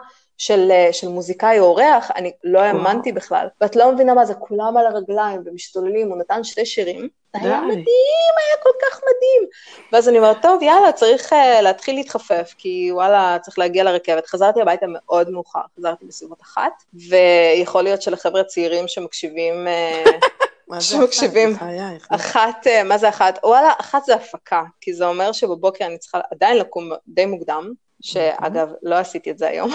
של, 0.43 0.71
אה, 0.71 0.89
של 0.93 1.09
מוזיקאי 1.09 1.59
אורח, 1.59 2.11
אני 2.17 2.33
לא 2.45 2.61
האמנתי 2.61 3.13
בכלל. 3.13 3.47
ואת 3.61 3.77
לא 3.77 3.93
מבינה 3.93 4.15
מה 4.15 4.25
זה, 4.25 4.35
כולם 4.35 4.77
על 4.77 4.87
הרגליים 4.87 5.43
ומשתוללים, 5.45 6.09
הוא 6.09 6.19
נתן 6.19 6.45
שתי 6.45 6.67
שירים. 6.67 7.09
היה 7.35 7.61
מדהים, 7.61 8.33
היה 8.39 8.63
כל 8.63 8.71
כך 8.83 9.01
מדהים. 9.01 9.49
ואז 9.93 10.09
אני 10.09 10.19
אומרת, 10.19 10.43
טוב, 10.43 10.63
יאללה, 10.63 10.93
צריך 10.93 11.33
uh, 11.33 11.37
להתחיל 11.63 11.95
להתחפף, 11.95 12.55
כי 12.59 12.89
וואלה, 12.93 13.37
צריך 13.43 13.59
להגיע 13.59 13.85
לרכבת. 13.85 14.27
חזרתי 14.27 14.61
הביתה 14.61 14.87
מאוד 14.89 15.31
מאוחר, 15.31 15.61
חזרתי 15.79 16.05
בסביבות 16.05 16.41
אחת, 16.43 16.73
ויכול 17.09 17.83
להיות 17.83 18.03
שלחבר'ה 18.03 18.41
הצעירים 18.41 18.89
שמקשיבים... 18.89 19.55
Uh, 20.73 20.81
שמקשיבים, 20.81 21.57
אחת, 22.09 22.67
מה 22.85 22.99
זה 22.99 23.09
אחת? 23.09 23.39
וואלה, 23.45 23.73
אחת 23.81 24.05
זה 24.05 24.15
הפקה, 24.15 24.63
כי 24.81 24.95
זה 24.95 25.07
אומר 25.07 25.33
שבבוקר 25.33 25.87
אני 25.87 25.99
צריכה 25.99 26.21
עדיין 26.31 26.59
לקום 26.59 26.91
די 27.09 27.27
מוקדם, 27.27 27.73
שאגב, 28.03 28.69
לא 28.83 28.95
עשיתי 28.95 29.31
את 29.31 29.39
זה 29.39 29.49
היום. 29.49 29.71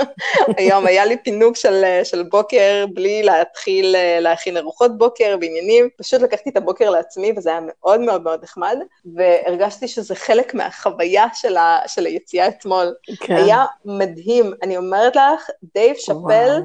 היום 0.58 0.86
היה 0.86 1.04
לי 1.04 1.16
פינוק 1.16 1.56
של, 1.56 1.84
של 2.04 2.22
בוקר 2.22 2.84
בלי 2.94 3.22
להתחיל 3.22 3.96
אה, 3.96 4.20
להכין 4.20 4.56
ארוחות 4.56 4.98
בוקר 4.98 5.36
ועניינים, 5.40 5.88
פשוט 5.96 6.20
לקחתי 6.20 6.50
את 6.50 6.56
הבוקר 6.56 6.90
לעצמי 6.90 7.32
וזה 7.36 7.50
היה 7.50 7.60
מאוד 7.62 8.00
מאוד 8.00 8.22
מאוד 8.22 8.42
נחמד, 8.42 8.76
והרגשתי 9.14 9.88
שזה 9.88 10.14
חלק 10.14 10.54
מהחוויה 10.54 11.26
של, 11.34 11.56
ה, 11.56 11.78
של 11.86 12.06
היציאה 12.06 12.48
אתמול. 12.48 12.94
כן. 13.20 13.36
היה 13.36 13.64
מדהים, 13.84 14.52
אני 14.62 14.76
אומרת 14.76 15.16
לך, 15.16 15.50
דייב 15.74 15.96
שאפל, 15.96 16.62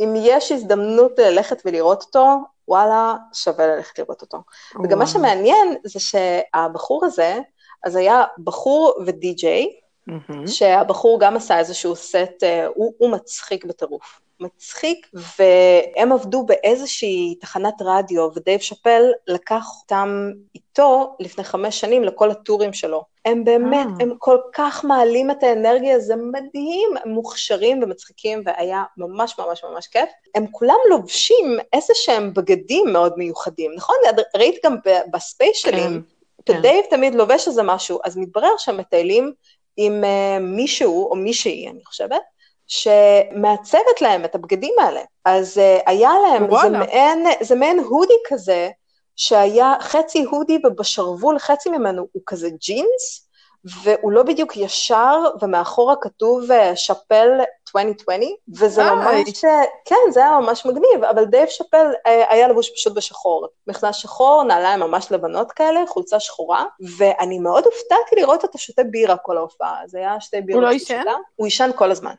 אם 0.00 0.14
יש 0.16 0.52
הזדמנות 0.52 1.18
ללכת 1.18 1.62
ולראות 1.64 2.02
אותו, 2.02 2.26
וואלה, 2.68 3.14
שווה 3.32 3.66
ללכת 3.66 3.98
לראות 3.98 4.22
אותו. 4.22 4.38
וואו. 4.74 4.84
וגם 4.84 4.98
מה 4.98 5.06
שמעניין 5.06 5.76
זה 5.84 6.00
שהבחור 6.00 7.04
הזה, 7.04 7.38
אז 7.84 7.96
היה 7.96 8.22
בחור 8.44 8.94
ודי-ג'יי, 9.06 9.82
mm-hmm. 10.10 10.46
שהבחור 10.46 11.20
גם 11.20 11.36
עשה 11.36 11.58
איזשהו 11.58 11.96
סט, 11.96 12.42
אה, 12.42 12.46
הוא, 12.74 12.92
הוא 12.98 13.10
מצחיק 13.10 13.64
בטירוף. 13.64 14.20
מצחיק, 14.42 15.06
והם 15.14 16.12
עבדו 16.12 16.46
באיזושהי 16.46 17.34
תחנת 17.40 17.74
רדיו, 17.80 18.28
ודייב 18.34 18.60
שאפל 18.60 19.02
לקח 19.26 19.66
אותם 19.82 20.30
איתו 20.54 21.16
לפני 21.20 21.44
חמש 21.44 21.80
שנים 21.80 22.04
לכל 22.04 22.30
הטורים 22.30 22.72
שלו. 22.72 23.04
הם 23.24 23.44
באמת, 23.44 23.86
אה. 23.86 23.92
הם 24.00 24.12
כל 24.18 24.38
כך 24.52 24.84
מעלים 24.84 25.30
את 25.30 25.42
האנרגיה, 25.42 26.00
זה 26.00 26.16
מדהים, 26.16 26.90
הם 27.04 27.10
מוכשרים 27.10 27.82
ומצחיקים, 27.82 28.42
והיה 28.46 28.84
ממש 28.96 29.38
ממש 29.38 29.64
ממש 29.64 29.86
כיף. 29.86 30.08
הם 30.34 30.46
כולם 30.50 30.78
לובשים 30.90 31.58
איזה 31.72 31.92
שהם 31.96 32.34
בגדים 32.34 32.86
מאוד 32.92 33.14
מיוחדים, 33.16 33.72
נכון? 33.76 33.96
ראית 34.36 34.58
גם 34.64 34.76
בספיישלים, 35.12 36.02
כן, 36.44 36.54
כן. 36.54 36.60
דייב 36.60 36.84
תמיד 36.90 37.14
לובש 37.14 37.48
איזה 37.48 37.62
משהו, 37.62 37.98
אז 38.04 38.16
מתברר 38.16 38.56
שהם 38.58 38.76
מטיילים 38.76 39.32
עם 39.76 40.04
אה, 40.04 40.40
מישהו, 40.40 41.10
או 41.10 41.16
מישהי, 41.16 41.68
אני 41.68 41.84
חושבת, 41.84 42.20
שמעצבת 42.66 44.00
להם 44.00 44.24
את 44.24 44.34
הבגדים 44.34 44.74
האלה. 44.84 45.00
אז 45.24 45.58
אה, 45.58 45.82
היה 45.90 46.10
להם, 46.28 46.46
זה 46.62 46.68
מעין, 46.68 47.26
זה 47.40 47.54
מעין 47.54 47.78
הודי 47.78 48.14
כזה, 48.28 48.70
שהיה 49.16 49.74
חצי 49.80 50.22
הודי 50.22 50.58
ובשרוול 50.64 51.38
חצי 51.38 51.70
ממנו 51.70 52.06
הוא 52.12 52.22
כזה 52.26 52.48
ג'ינס, 52.50 53.28
והוא 53.64 54.12
לא 54.12 54.22
בדיוק 54.22 54.56
ישר, 54.56 55.18
ומאחורה 55.42 55.94
כתוב 56.00 56.50
אה, 56.50 56.54
שאפל 56.74 57.28
2020, 57.76 58.36
וזה 58.58 58.82
ממש, 58.84 59.44
כן, 59.84 60.10
זה 60.10 60.20
היה 60.20 60.38
ממש 60.40 60.66
מגניב, 60.66 61.04
אבל 61.10 61.24
דייב 61.24 61.48
שאפל 61.48 61.86
אה, 61.92 62.10
היה 62.28 62.48
לבוש 62.48 62.70
פשוט 62.70 62.94
בשחור. 62.94 63.48
מכנס 63.66 63.96
שחור, 63.96 64.44
נעליים 64.44 64.80
ממש 64.80 65.12
לבנות 65.12 65.52
כאלה, 65.52 65.80
חולצה 65.88 66.20
שחורה, 66.20 66.64
ואני 66.96 67.38
מאוד 67.38 67.64
הופתעתי 67.64 68.16
לראות 68.16 68.42
אותו 68.42 68.58
שותה 68.58 68.82
בירה 68.82 69.16
כל 69.16 69.36
ההופעה, 69.36 69.80
זה 69.86 69.98
היה 69.98 70.20
שתי 70.20 70.40
בירות 70.40 70.62
הוא 70.62 70.68
לא 70.68 70.72
עישן? 70.72 71.02
הוא 71.36 71.46
עישן 71.46 71.70
כל 71.74 71.90
הזמן. 71.90 72.14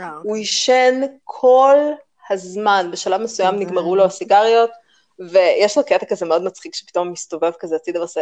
אה. 0.00 0.10
הוא 0.22 0.36
עישן 0.36 1.00
כל 1.24 1.76
הזמן, 2.30 2.88
בשלב 2.92 3.20
מסוים 3.20 3.58
נגמרו 3.58 3.96
לו 3.96 4.04
הסיגריות, 4.04 4.70
ויש 5.30 5.78
לו 5.78 5.84
קטע 5.84 6.06
כזה 6.06 6.26
מאוד 6.26 6.42
מצחיק 6.42 6.74
שפתאום 6.74 7.12
מסתובב 7.12 7.52
כזה 7.58 7.76
הצידה 7.76 7.98
ועושה... 7.98 8.20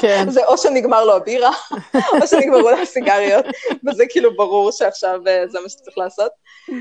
כן. 0.00 0.30
זה 0.30 0.44
או 0.46 0.58
שנגמר 0.58 1.04
לו 1.04 1.16
הבירה, 1.16 1.50
או 1.94 2.26
שנגמרו 2.26 2.70
לו 2.70 2.78
הסיגריות, 2.82 3.44
וזה 3.88 4.04
כאילו 4.08 4.36
ברור 4.36 4.72
שעכשיו 4.72 5.20
אה, 5.26 5.44
זה 5.48 5.60
מה 5.60 5.68
שצריך 5.68 5.98
לעשות. 5.98 6.32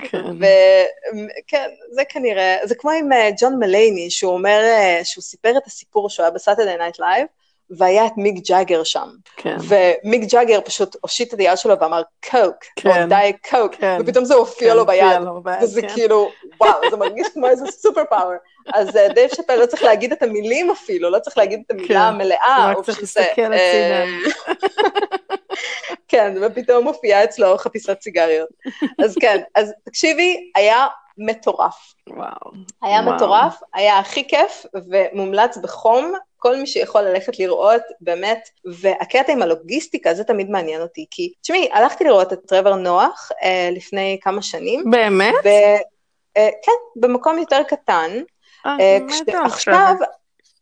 כן. 0.09 0.23
וכן, 0.25 1.69
זה 1.91 2.01
כנראה, 2.09 2.57
זה 2.63 2.75
כמו 2.75 2.91
עם 2.91 3.13
אה, 3.13 3.29
ג'ון 3.41 3.59
מולייני, 3.59 4.11
שהוא 4.11 4.33
אומר, 4.33 4.59
אה, 4.63 5.01
שהוא 5.03 5.21
סיפר 5.21 5.57
את 5.57 5.67
הסיפור 5.67 6.09
שהוא 6.09 6.23
היה 6.23 6.31
בסאטרדי 6.31 6.77
נייט 6.77 6.99
לייב, 6.99 7.27
והיה 7.77 8.05
את 8.05 8.11
מיק 8.17 8.35
ג'אגר 8.47 8.83
שם. 8.83 9.09
כן. 9.35 9.57
ומיק 9.59 10.31
ג'אגר 10.31 10.59
פשוט 10.65 10.95
הושיט 11.01 11.33
את 11.33 11.39
היד 11.39 11.57
שלו 11.57 11.79
ואמר 11.79 12.01
קוק, 12.29 12.55
כן. 12.75 13.03
או 13.03 13.07
Diet 13.09 13.31
Coke, 13.49 13.75
כן. 13.75 13.97
ופתאום 14.01 14.25
זה 14.25 14.33
הופיע 14.33 14.71
כן, 14.71 14.77
לו 14.77 14.85
ביד, 14.85 15.21
לו 15.21 15.41
ביד 15.41 15.63
וזה 15.63 15.81
כן. 15.81 15.89
כאילו, 15.89 16.31
וואו, 16.61 16.89
זה 16.89 16.97
מרגיש 16.97 17.27
כמו 17.33 17.47
איזה 17.47 17.65
superpower. 17.71 18.35
אז 18.73 18.97
אה, 18.97 19.09
דייב 19.09 19.29
שאפל 19.35 19.55
לא 19.55 19.65
צריך 19.65 19.83
להגיד 19.83 20.11
את 20.11 20.23
המילים 20.23 20.71
אפילו, 20.71 21.09
לא 21.09 21.19
צריך 21.19 21.37
להגיד 21.37 21.61
את 21.65 21.71
המילה 21.71 21.87
כן. 21.87 21.95
המלאה. 21.95 22.71
רק 22.71 22.85
צריך 22.85 22.99
להסתכל 22.99 23.53
הצידה. 23.53 24.05
כן, 26.07 26.37
ופתאום 26.41 26.83
מופיעה 26.83 27.23
אצלו 27.23 27.57
חפיסת 27.57 28.01
סיגריות. 28.01 28.49
אז 29.03 29.15
כן, 29.21 29.41
אז 29.55 29.73
תקשיבי, 29.83 30.51
היה 30.55 30.87
מטורף. 31.17 31.93
וואו. 32.07 32.51
היה 32.81 33.01
וואו. 33.01 33.15
מטורף, 33.15 33.59
היה 33.73 33.99
הכי 33.99 34.27
כיף 34.27 34.65
ומומלץ 34.89 35.57
בחום, 35.57 36.13
כל 36.39 36.55
מי 36.55 36.67
שיכול 36.67 37.01
ללכת 37.01 37.39
לראות, 37.39 37.81
באמת, 38.01 38.49
והקטע 38.65 39.33
עם 39.33 39.41
הלוגיסטיקה, 39.41 40.13
זה 40.13 40.23
תמיד 40.23 40.49
מעניין 40.49 40.81
אותי, 40.81 41.05
כי, 41.11 41.33
תשמעי, 41.41 41.69
הלכתי 41.73 42.03
לראות 42.03 42.33
את 42.33 42.39
טרוור 42.47 42.75
נוח 42.75 43.31
אה, 43.43 43.69
לפני 43.71 44.19
כמה 44.21 44.41
שנים. 44.41 44.83
באמת? 44.91 45.33
ו, 45.43 45.49
אה, 46.37 46.49
כן, 46.63 46.71
במקום 46.95 47.37
יותר 47.37 47.63
קטן. 47.63 48.11
אה, 48.65 48.77
אה 48.79 48.97
כשעכשיו, 49.07 49.95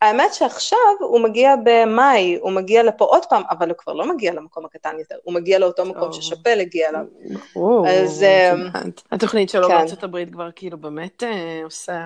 האמת 0.02 0.34
שעכשיו 0.34 0.80
הוא 1.00 1.20
מגיע 1.20 1.56
במאי, 1.64 2.38
הוא 2.42 2.52
מגיע 2.52 2.84
לפה 2.84 3.06
עוד 3.06 3.26
פעם, 3.26 3.44
אבל 3.50 3.70
הוא 3.70 3.78
כבר 3.78 3.94
לא 3.94 4.14
מגיע 4.14 4.34
למקום 4.34 4.66
הקטן 4.66 4.96
יותר, 5.00 5.16
הוא 5.24 5.34
מגיע 5.34 5.60
לאותו 5.60 5.86
מקום 5.86 6.14
ששפל 6.14 6.60
הגיע 6.60 6.90
אליו. 6.90 7.02
אז... 7.88 8.24
אמ, 8.24 8.68
התוכנית 9.12 9.50
שלו 9.50 9.68
כן. 9.68 9.78
בארצות 9.78 10.04
הברית 10.04 10.32
כבר 10.32 10.50
כאילו 10.56 10.78
באמת 10.78 11.24
אה, 11.24 11.62
עושה... 11.64 12.06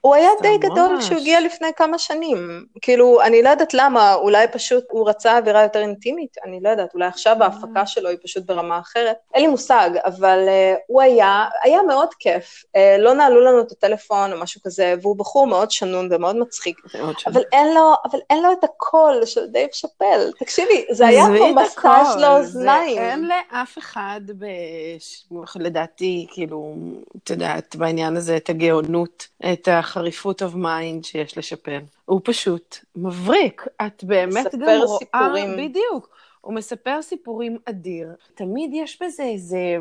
הוא 0.00 0.14
היה 0.14 0.30
די 0.42 0.58
גדול 0.58 0.96
כשהוא 1.00 1.18
הגיע 1.18 1.40
לפני 1.40 1.68
כמה 1.76 1.98
שנים. 1.98 2.66
כאילו, 2.82 3.22
אני 3.22 3.42
לא 3.42 3.48
יודעת 3.48 3.74
למה, 3.74 4.14
אולי 4.14 4.46
פשוט 4.52 4.84
הוא 4.90 5.08
רצה 5.08 5.38
אווירה 5.38 5.62
יותר 5.62 5.80
אינטימית, 5.80 6.36
אני 6.44 6.60
לא 6.62 6.68
יודעת, 6.68 6.94
אולי 6.94 7.06
עכשיו 7.06 7.36
אה. 7.40 7.46
ההפקה 7.46 7.86
שלו 7.86 8.08
היא 8.08 8.18
פשוט 8.24 8.46
ברמה 8.46 8.78
אחרת. 8.78 9.16
אין 9.34 9.42
לי 9.42 9.48
מושג, 9.48 9.90
אבל 10.04 10.48
הוא 10.86 11.02
היה, 11.02 11.44
היה 11.62 11.82
מאוד 11.82 12.08
כיף. 12.18 12.64
לא 12.98 13.14
נעלו 13.14 13.40
לנו 13.40 13.60
את 13.60 13.72
הטלפון 13.72 14.32
או 14.32 14.40
משהו 14.40 14.60
כזה, 14.64 14.94
והוא 15.02 15.16
בחור 15.16 15.46
מאוד 15.46 15.70
שנון 15.70 16.08
ומאוד 16.10 16.36
מצחיק. 16.36 16.80
אבל 17.26 17.42
אין, 17.52 17.74
לו, 17.74 17.94
אבל 18.10 18.18
אין 18.30 18.42
לו 18.42 18.52
את 18.52 18.64
הקול 18.64 19.24
של 19.24 19.46
Dave 19.46 19.68
Chappelle. 19.72 20.30
תקשיבי, 20.38 20.84
זה 20.90 21.06
היה 21.06 21.24
כמו 21.26 21.54
מסאז' 21.54 22.16
לאוזניים. 22.20 22.98
אין 22.98 23.28
לאף 23.28 23.78
אחד, 23.78 24.20
בש... 24.38 25.26
לדעתי, 25.56 26.26
כאילו, 26.30 26.74
את 27.16 27.30
יודעת, 27.30 27.76
בעניין 27.76 28.16
הזה, 28.16 28.36
את 28.36 28.50
הגאונות, 28.50 29.28
את 29.52 29.68
החריפות 29.72 30.42
of 30.42 30.54
mind 30.54 31.02
שיש 31.06 31.38
לשפל. 31.38 31.80
הוא 32.04 32.20
פשוט 32.24 32.78
מבריק. 32.96 33.66
את 33.86 34.04
באמת 34.04 34.54
גם 34.54 34.60
רואה... 34.60 34.76
מספר 34.84 34.98
סיפורים. 34.98 35.56
בדיוק. 35.56 36.08
הוא 36.40 36.54
מספר 36.54 37.02
סיפורים 37.02 37.58
אדיר. 37.64 38.08
תמיד 38.34 38.70
יש 38.74 39.02
בזה 39.02 39.22
איזה... 39.22 39.76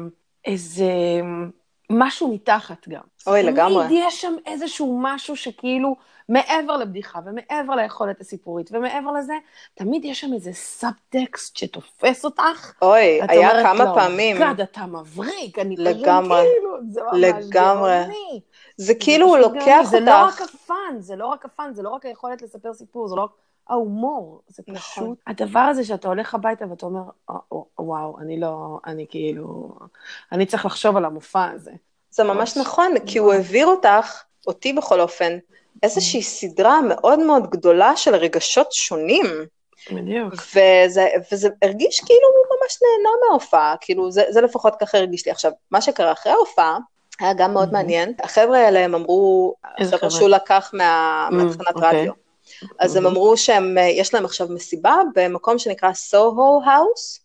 איזה 0.46 0.92
משהו 1.90 2.34
מתחת 2.34 2.88
גם. 2.88 3.02
אוי, 3.28 3.44
לגמרי. 3.44 3.88
תמיד 3.88 4.04
יש 4.08 4.22
שם 4.22 4.36
איזשהו 4.46 5.00
משהו 5.02 5.36
שכאילו, 5.36 5.96
מעבר 6.30 6.78
לבדיחה 6.78 7.20
ומעבר 7.26 7.76
ליכולת 7.76 8.22
הסיפורית 8.22 8.70
ומעבר 8.72 9.12
לזה, 9.12 9.34
תמיד 9.74 10.06
יש 10.06 10.22
שם 10.22 10.34
איזה 10.34 10.54
סאבטקסט 10.54 11.58
שתופס 11.58 12.26
אותך. 12.26 12.72
אוי, 12.82 13.20
היה 13.28 13.50
אומרת, 13.50 13.66
כמה 13.66 13.86
לא, 13.86 13.96
פעמים. 13.96 14.38
גד, 14.38 14.62
אתה 14.62 14.86
מבריק, 14.86 15.60
אני 15.60 15.76
לגמרי, 15.78 16.42
כאילו, 16.56 16.78
זה 16.88 17.02
ממש 17.02 17.20
לגמרי. 17.22 18.00
גאוני. 18.04 18.42
זה 18.78 18.94
כאילו 18.96 19.28
הוא 19.28 19.38
לוקח. 19.38 19.78
אותך. 19.80 19.90
זה 19.90 20.00
לא 20.00 20.26
רק 20.26 20.42
ה 20.42 20.53
fun, 20.53 20.96
זה 21.00 21.16
לא 21.16 21.28
רק 21.28 21.46
ה 21.46 21.52
fun, 21.52 21.74
זה 21.74 21.82
לא 21.84 21.90
רק 21.90 22.06
היכולת 22.06 22.42
לספר 22.42 22.74
סיפור, 22.74 23.08
זה 23.08 23.16
לא 23.16 23.22
רק 23.24 23.32
ההומור. 23.70 24.42
זה 24.48 24.64
נכון. 24.68 24.80
פשוט 24.80 25.04
נכון. 25.04 25.16
הדבר 25.28 25.60
הזה 25.60 25.84
שאתה 25.84 26.08
הולך 26.08 26.36
הביתה 26.36 26.66
ואתה 26.70 26.86
אומר, 26.86 27.02
וואו, 27.80 28.18
אני 28.20 28.40
לא, 28.40 28.80
אני 28.86 29.06
כאילו, 29.10 29.70
אני 30.32 30.46
צריך 30.46 30.66
לחשוב 30.66 30.98
על 30.98 31.06
המופע 31.06 31.46
הזה. 31.46 31.72
זה 32.12 32.24
ממש 32.24 32.58
נכון, 32.58 32.92
כי 33.06 33.20
הוא 33.20 33.34
העביר 33.34 33.68
אותך, 33.68 34.24
אותי 34.48 34.74
בכל 34.74 35.02
אופן, 35.02 35.38
איזושהי 35.84 36.22
סדרה 36.22 36.80
מאוד 36.82 37.20
מאוד 37.20 37.50
גדולה 37.50 37.96
של 37.96 38.16
רגשות 38.16 38.72
שונים. 38.72 39.26
בדיוק. 39.92 40.34
וזה, 40.34 41.08
וזה 41.32 41.50
הרגיש 41.62 42.00
כאילו 42.00 42.28
הוא 42.36 42.58
ממש 42.58 42.78
נהנה 42.82 43.10
מההופעה, 43.28 43.76
כאילו 43.82 44.12
זה, 44.12 44.24
זה 44.30 44.42
לפחות 44.42 44.76
ככה 44.80 44.98
הרגיש 44.98 45.26
לי. 45.26 45.32
עכשיו, 45.32 45.52
מה 45.72 45.82
שקרה 45.82 46.12
אחרי 46.12 46.32
ההופעה, 46.32 46.78
היה 47.20 47.34
גם 47.34 47.54
מאוד 47.54 47.74
מעניין. 47.74 48.14
החבר'ה 48.24 48.58
האלה 48.58 48.80
הם 48.80 48.96
אמרו, 48.96 49.56
החבר'ה 49.64 50.10
שהוא 50.10 50.30
לקח 50.30 50.72
מהתחנת 50.74 51.76
רדיו. 51.76 52.14
אז 52.80 52.96
הם 52.96 53.06
אמרו 53.06 53.38
שיש 53.38 54.14
להם 54.14 54.26
עכשיו 54.26 54.48
מסיבה 54.50 54.96
במקום 55.16 55.58
שנקרא 55.60 55.94
סוהו 55.94 56.62
האוס. 56.66 57.22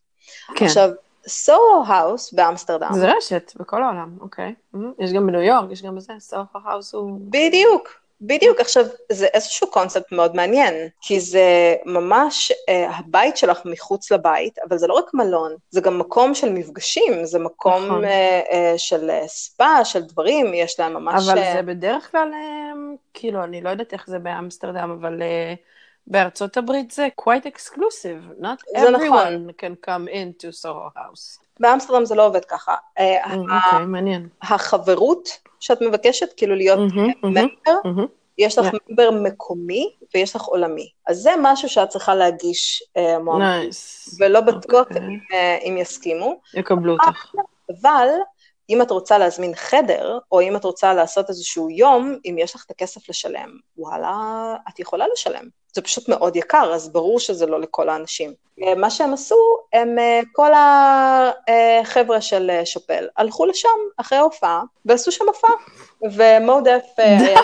כן. 0.55 0.65
עכשיו, 0.65 0.91
סוהו 1.29 1.85
האוס 1.87 2.33
באמסטרדם. 2.33 2.91
זה 2.93 3.13
רשת 3.13 3.53
בכל 3.57 3.83
העולם, 3.83 4.17
אוקיי. 4.21 4.55
יש 4.99 5.13
גם 5.13 5.27
בניו 5.27 5.41
יורק, 5.41 5.71
יש 5.71 5.83
גם 5.83 5.97
בזה, 5.97 6.13
סוהו 6.19 6.45
האוס 6.65 6.95
הוא... 6.95 7.21
בדיוק. 7.21 8.04
בדיוק, 8.27 8.61
עכשיו, 8.61 8.85
זה 9.13 9.27
איזשהו 9.27 9.71
קונספט 9.71 10.13
מאוד 10.13 10.37
מעניין, 10.37 10.75
כי 11.01 11.21
זה 11.21 11.75
ממש 11.85 12.53
אה, 12.69 12.91
הבית 12.91 13.37
שלך 13.37 13.61
מחוץ 13.65 14.13
לבית, 14.13 14.59
אבל 14.69 14.79
זה 14.79 14.87
לא 14.87 14.95
רק 14.95 15.15
מלון, 15.15 15.53
זה 15.71 15.81
גם 15.81 15.99
מקום 15.99 16.35
של 16.35 16.53
מפגשים, 16.53 17.25
זה 17.25 17.39
מקום 17.39 17.85
נכון. 17.85 18.05
אה, 18.05 18.41
אה, 18.53 18.75
של 18.77 19.11
אה, 19.11 19.29
ספא, 19.29 19.85
של 19.85 20.03
דברים, 20.03 20.55
יש 20.55 20.81
להם 20.81 20.95
ממש... 20.95 21.29
אבל 21.29 21.39
אה... 21.39 21.53
זה 21.57 21.63
בדרך 21.63 22.11
כלל, 22.11 22.31
אה, 22.35 22.73
כאילו, 23.15 23.45
אני 23.45 23.61
לא 23.61 23.71
יודעת 23.71 23.93
איך 23.93 24.07
זה 24.07 24.19
באמסטרדם, 24.19 24.97
אבל... 25.01 25.23
אה... 26.09 26.13
בארצות 26.13 26.57
הברית 26.57 26.91
זה 26.91 27.09
quite 27.21 27.47
exclusive, 27.47 28.43
not 28.43 28.77
everyone 28.77 29.07
נכון. 29.07 29.49
can 29.51 29.87
come 29.87 30.09
into 30.09 30.63
Soho 30.63 30.99
House. 30.99 31.45
באמסטרדם 31.61 32.05
זה 32.05 32.15
לא 32.15 32.27
עובד 32.27 32.45
ככה. 32.45 32.75
אה, 32.99 33.35
אוקיי, 33.35 33.87
מעניין. 33.87 34.29
החברות 34.43 35.29
שאת 35.61 35.83
מבקשת, 35.83 36.33
כאילו 36.37 36.55
להיות 36.55 36.79
ממבר, 37.23 37.47
יש 38.39 38.59
לך 38.59 38.67
ממבר 38.89 39.11
מקומי 39.11 39.91
ויש 40.15 40.37
לך 40.37 40.43
עולמי. 40.43 40.91
אז 41.09 41.17
זה 41.19 41.31
משהו 41.43 41.69
שאת 41.69 41.89
צריכה 41.89 42.15
להגיש 42.15 42.83
uh, 42.99 43.19
מועמד, 43.19 43.67
ולא 44.21 44.41
בטוח 44.41 44.89
uh, 44.89 44.97
אם 45.65 45.77
יסכימו. 45.81 46.41
יקבלו 46.55 46.93
אותך. 46.93 47.33
אבל 47.81 48.09
אם 48.71 48.83
את 48.83 48.91
רוצה 48.91 49.19
להזמין 49.19 49.55
חדר, 49.55 50.19
או 50.33 50.41
אם 50.41 50.57
את 50.57 50.65
רוצה 50.65 50.95
לעשות 50.95 51.29
איזשהו 51.29 51.71
יום, 51.71 52.19
אם 52.25 52.37
יש 52.39 52.55
לך 52.55 52.65
את 52.67 52.71
הכסף 52.71 53.09
לשלם, 53.09 53.51
וואלה, 53.77 54.55
את 54.69 54.79
יכולה 54.79 55.05
לשלם. 55.13 55.49
זה 55.75 55.83
פשוט 55.83 56.09
מאוד 56.09 56.37
יקר, 56.37 56.71
אז 56.75 56.93
ברור 56.93 57.21
שזה 57.21 57.47
לא 57.47 57.61
לכל 57.61 57.89
האנשים. 57.89 58.35
אה, 58.63 58.75
מה 58.75 58.91
שהם 58.91 59.15
עשו, 59.15 59.59
הם, 59.73 59.99
אה, 59.99 60.21
כל 60.33 60.51
החבר'ה 60.57 62.21
של 62.21 62.51
אה, 62.51 62.67
שופל 62.67 63.09
הלכו 63.17 63.47
לשם 63.47 63.69
אחרי 63.97 64.19
ההופעה, 64.19 64.63
ועשו 64.85 65.13
שם 65.13 65.25
הופעה, 65.29 65.51
ומודף... 66.03 66.85
די! 66.99 67.35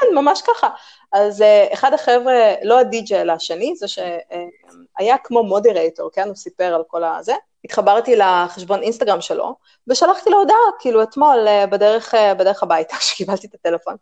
כן, 0.00 0.14
ממש 0.14 0.42
ככה. 0.42 0.68
אז 1.12 1.44
אחד 1.72 1.94
החבר'ה, 1.94 2.54
לא 2.62 2.78
הדי-ג'יי 2.78 3.20
אלא 3.20 3.32
השני, 3.32 3.76
זה 3.76 3.88
שהיה 3.88 5.18
כמו 5.24 5.42
מודרייטור, 5.42 6.10
כן? 6.12 6.28
הוא 6.28 6.36
סיפר 6.36 6.74
על 6.74 6.82
כל 6.86 7.04
הזה. 7.04 7.34
התחברתי 7.66 8.16
לחשבון 8.16 8.82
אינסטגרם 8.82 9.20
שלו, 9.20 9.54
ושלחתי 9.88 10.30
לו 10.30 10.38
הודעה, 10.38 10.56
כאילו 10.78 11.02
אתמול, 11.02 11.38
בדרך, 11.70 12.14
בדרך 12.38 12.62
הביתה, 12.62 12.96
כשקיבלתי 13.00 13.46
את 13.46 13.54
הטלפון. 13.54 13.96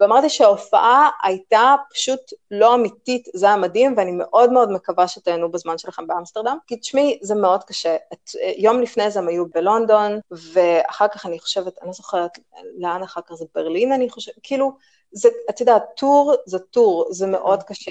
ואמרתי 0.00 0.28
שההופעה 0.28 1.08
הייתה 1.22 1.74
פשוט 1.90 2.20
לא 2.50 2.74
אמיתית, 2.74 3.28
זה 3.34 3.46
היה 3.46 3.56
מדהים, 3.56 3.94
ואני 3.96 4.12
מאוד 4.12 4.52
מאוד 4.52 4.72
מקווה 4.72 5.08
שתהנו 5.08 5.50
בזמן 5.50 5.78
שלכם 5.78 6.06
באמסטרדם, 6.06 6.56
כי 6.66 6.76
תשמעי, 6.76 7.18
זה 7.22 7.34
מאוד 7.34 7.64
קשה. 7.64 7.96
את, 8.12 8.30
יום 8.56 8.80
לפני 8.80 9.10
זה 9.10 9.18
הם 9.18 9.28
היו 9.28 9.44
בלונדון, 9.54 10.20
ואחר 10.30 11.08
כך 11.08 11.26
אני 11.26 11.38
חושבת, 11.38 11.78
אני 11.78 11.86
לא 11.86 11.92
זוכרת 11.92 12.30
לאן 12.78 13.02
אחר 13.02 13.20
כך 13.26 13.34
זה 13.34 13.44
ברלין, 13.54 13.92
אני 13.92 14.10
חושבת, 14.10 14.34
כאילו, 14.42 14.72
זה, 15.12 15.28
את 15.50 15.60
יודעת, 15.60 15.82
טור 15.96 16.34
זה 16.46 16.58
טור, 16.58 17.06
זה 17.10 17.26
מאוד 17.26 17.62
קשה, 17.62 17.90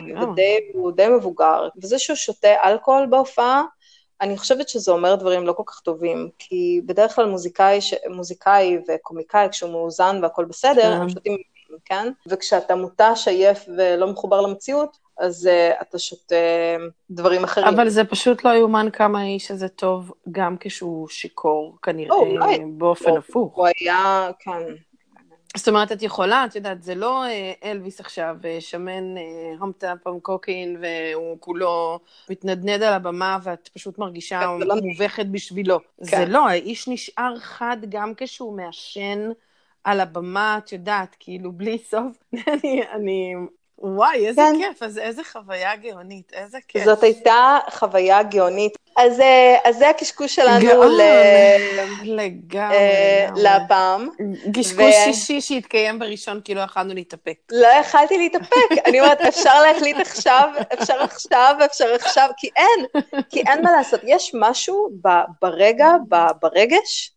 הוא 0.74 0.92
די 0.92 1.08
מבוגר, 1.08 1.68
וזה 1.82 2.00
שהוא 2.00 2.16
שותה 2.16 2.64
אלכוהול 2.64 3.06
בהופעה, 3.06 3.64
אני 4.22 4.38
חושבת 4.38 4.70
שזה 4.70 4.92
אומר 4.92 5.16
דברים 5.16 5.48
לא 5.48 5.54
כל 5.54 5.64
כך 5.66 5.80
טובים, 5.80 6.30
כי 6.40 6.82
בדרך 6.86 7.16
כלל 7.16 7.26
מוזיקאי, 7.26 7.80
מוזיקאי 8.10 8.78
וקומיקאי, 8.88 9.48
כשהוא 9.52 9.72
מאוזן 9.72 10.20
והכל 10.22 10.46
בסדר, 10.46 10.82
כן. 10.96 11.02
הם 11.02 11.10
שותים 11.10 11.38
כן? 11.86 12.12
וכשאתה 12.28 12.76
מותש, 12.76 13.28
עייף 13.28 13.66
ולא 13.78 14.12
מחובר 14.12 14.42
למציאות, 14.42 14.98
אז 15.18 15.50
uh, 15.52 15.82
אתה 15.82 16.00
שותה 16.00 16.36
דברים 17.12 17.44
אחרים. 17.44 17.68
אבל 17.68 17.90
זה 17.90 18.04
פשוט 18.04 18.44
לא 18.44 18.50
יאומן 18.50 18.88
כמה 18.94 19.22
האיש 19.22 19.52
הזה 19.52 19.68
טוב, 19.68 20.12
גם 20.32 20.56
כשהוא 20.60 21.08
שיכור, 21.08 21.78
כנראה, 21.82 22.16
oh. 22.16 22.60
באופן 22.78 23.10
הוא, 23.10 23.18
הפוך. 23.18 23.56
הוא 23.56 23.68
היה, 23.76 24.30
כן. 24.40 24.64
זאת 25.58 25.68
אומרת, 25.68 25.92
את 25.92 26.04
יכולה, 26.04 26.46
את 26.46 26.56
יודעת, 26.56 26.84
זה 26.84 26.96
לא 26.96 27.26
אה, 27.26 27.52
אלוויס 27.64 28.00
עכשיו, 28.00 28.38
אה, 28.46 28.62
שמן 28.62 29.16
הומטה 29.60 29.94
פם 30.04 30.20
קוקין, 30.20 30.78
והוא 30.82 31.38
כולו 31.40 32.00
מתנדנד 32.30 32.84
על 32.84 32.94
הבמה, 32.94 33.38
ואת 33.44 33.70
פשוט 33.74 33.98
מרגישה 33.98 34.40
כן, 34.40 34.68
לא 34.68 34.76
מובכת 34.76 35.26
בשבילו. 35.26 35.80
כן. 35.80 36.06
זה 36.06 36.26
לא, 36.26 36.48
האיש 36.48 36.88
נשאר 36.88 37.40
חד 37.40 37.78
גם 37.90 38.14
כשהוא 38.18 38.58
מעשן. 38.58 39.30
על 39.84 40.00
הבמה, 40.00 40.58
את 40.58 40.72
יודעת, 40.72 41.16
כאילו, 41.20 41.52
בלי 41.52 41.78
סוף. 41.78 42.24
אני, 42.54 42.82
אני, 42.94 43.34
וואי, 43.82 44.28
איזה 44.28 44.42
כן. 44.42 44.56
כיף, 44.58 44.84
אז 44.84 44.98
איזה 44.98 45.22
חוויה 45.24 45.76
גאונית, 45.76 46.32
איזה 46.34 46.58
כיף. 46.68 46.86
זאת 46.86 47.04
הייתה 47.04 47.58
חוויה 47.70 48.24
גאונית. 48.24 48.78
אז, 48.98 49.22
אז 49.64 49.78
זה 49.78 49.90
הקשקוש 49.90 50.36
שלנו 50.36 50.66
גאון, 50.66 50.92
ל... 50.92 51.02
לגמרי, 52.04 52.78
אה, 52.78 53.28
לפעם. 53.36 54.10
קשקוש 54.54 54.96
ו... 55.10 55.14
שישי 55.14 55.42
שהתקיים 55.42 56.00
בראשון, 56.00 56.42
כי 56.42 56.56
לא 56.56 56.62
יכלנו 56.62 56.94
להתאפק. 56.94 57.36
לא 57.52 57.68
יכלתי 57.68 58.18
להתאפק. 58.18 58.70
אני 58.86 59.02
אומרת, 59.02 59.22
אפשר 59.22 59.62
להחליט 59.62 59.98
עכשיו, 60.00 60.50
אפשר 60.74 61.02
עכשיו, 61.02 61.56
אפשר 61.66 61.94
עכשיו, 61.94 62.30
כי 62.38 62.50
אין, 62.56 63.04
כי 63.30 63.42
אין 63.48 63.64
מה 63.64 63.72
לעשות. 63.72 64.00
יש 64.04 64.32
משהו 64.34 64.90
ברגע, 65.42 65.92
ברגש, 66.42 67.12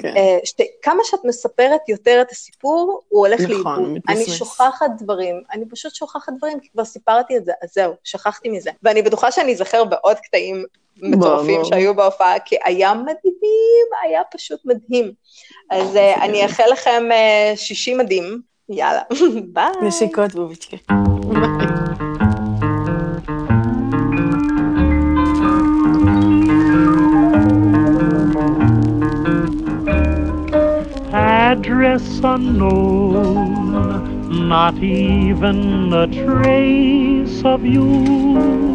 כן. 0.00 0.16
אה, 0.16 0.38
כמה 0.82 1.00
שאת 1.04 1.20
מספרת 1.24 1.88
יותר 1.88 2.18
את 2.22 2.30
הסיפור, 2.30 3.02
הוא 3.08 3.26
הולך 3.26 3.40
לאיבוד. 3.40 3.60
נכון. 3.60 3.96
אני 4.08 4.26
שוכחת 4.26 4.90
דברים, 4.98 5.42
אני 5.52 5.64
פשוט 5.70 5.94
שוכחת 5.94 6.32
דברים, 6.38 6.60
כי 6.60 6.68
כבר 6.72 6.84
סיפרתי 6.84 7.36
את 7.36 7.44
זה, 7.44 7.52
אז 7.62 7.72
זהו, 7.74 7.92
שכחתי 8.04 8.48
מזה. 8.48 8.70
ואני 8.82 9.02
בטוחה 9.02 9.32
שאני 9.32 9.52
אזכר 9.52 9.84
בעוד 9.84 10.16
קטעים 10.16 10.64
מטורפים 11.02 11.64
שהיו 11.64 11.94
בהופעה, 11.94 12.38
כי 12.38 12.56
היה 12.64 12.94
מדהים, 12.94 13.86
היה 14.02 14.22
פשוט 14.32 14.60
מדהים. 14.64 15.12
אז 15.70 15.94
uh, 15.94 16.22
אני 16.22 16.44
אאחל 16.44 16.64
לכם 16.72 17.02
uh, 17.10 17.56
שישי 17.56 17.94
מדהים, 17.94 18.40
יאללה, 18.68 19.02
ביי. 19.54 19.72
נשיקות 19.82 20.32
בוביצ'קה. 20.32 21.01
Address 31.82 32.20
unknown, 32.22 33.68
not 34.48 34.78
even 34.78 35.92
a 35.92 36.06
trace 36.06 37.44
of 37.44 37.66
you. 37.66 38.71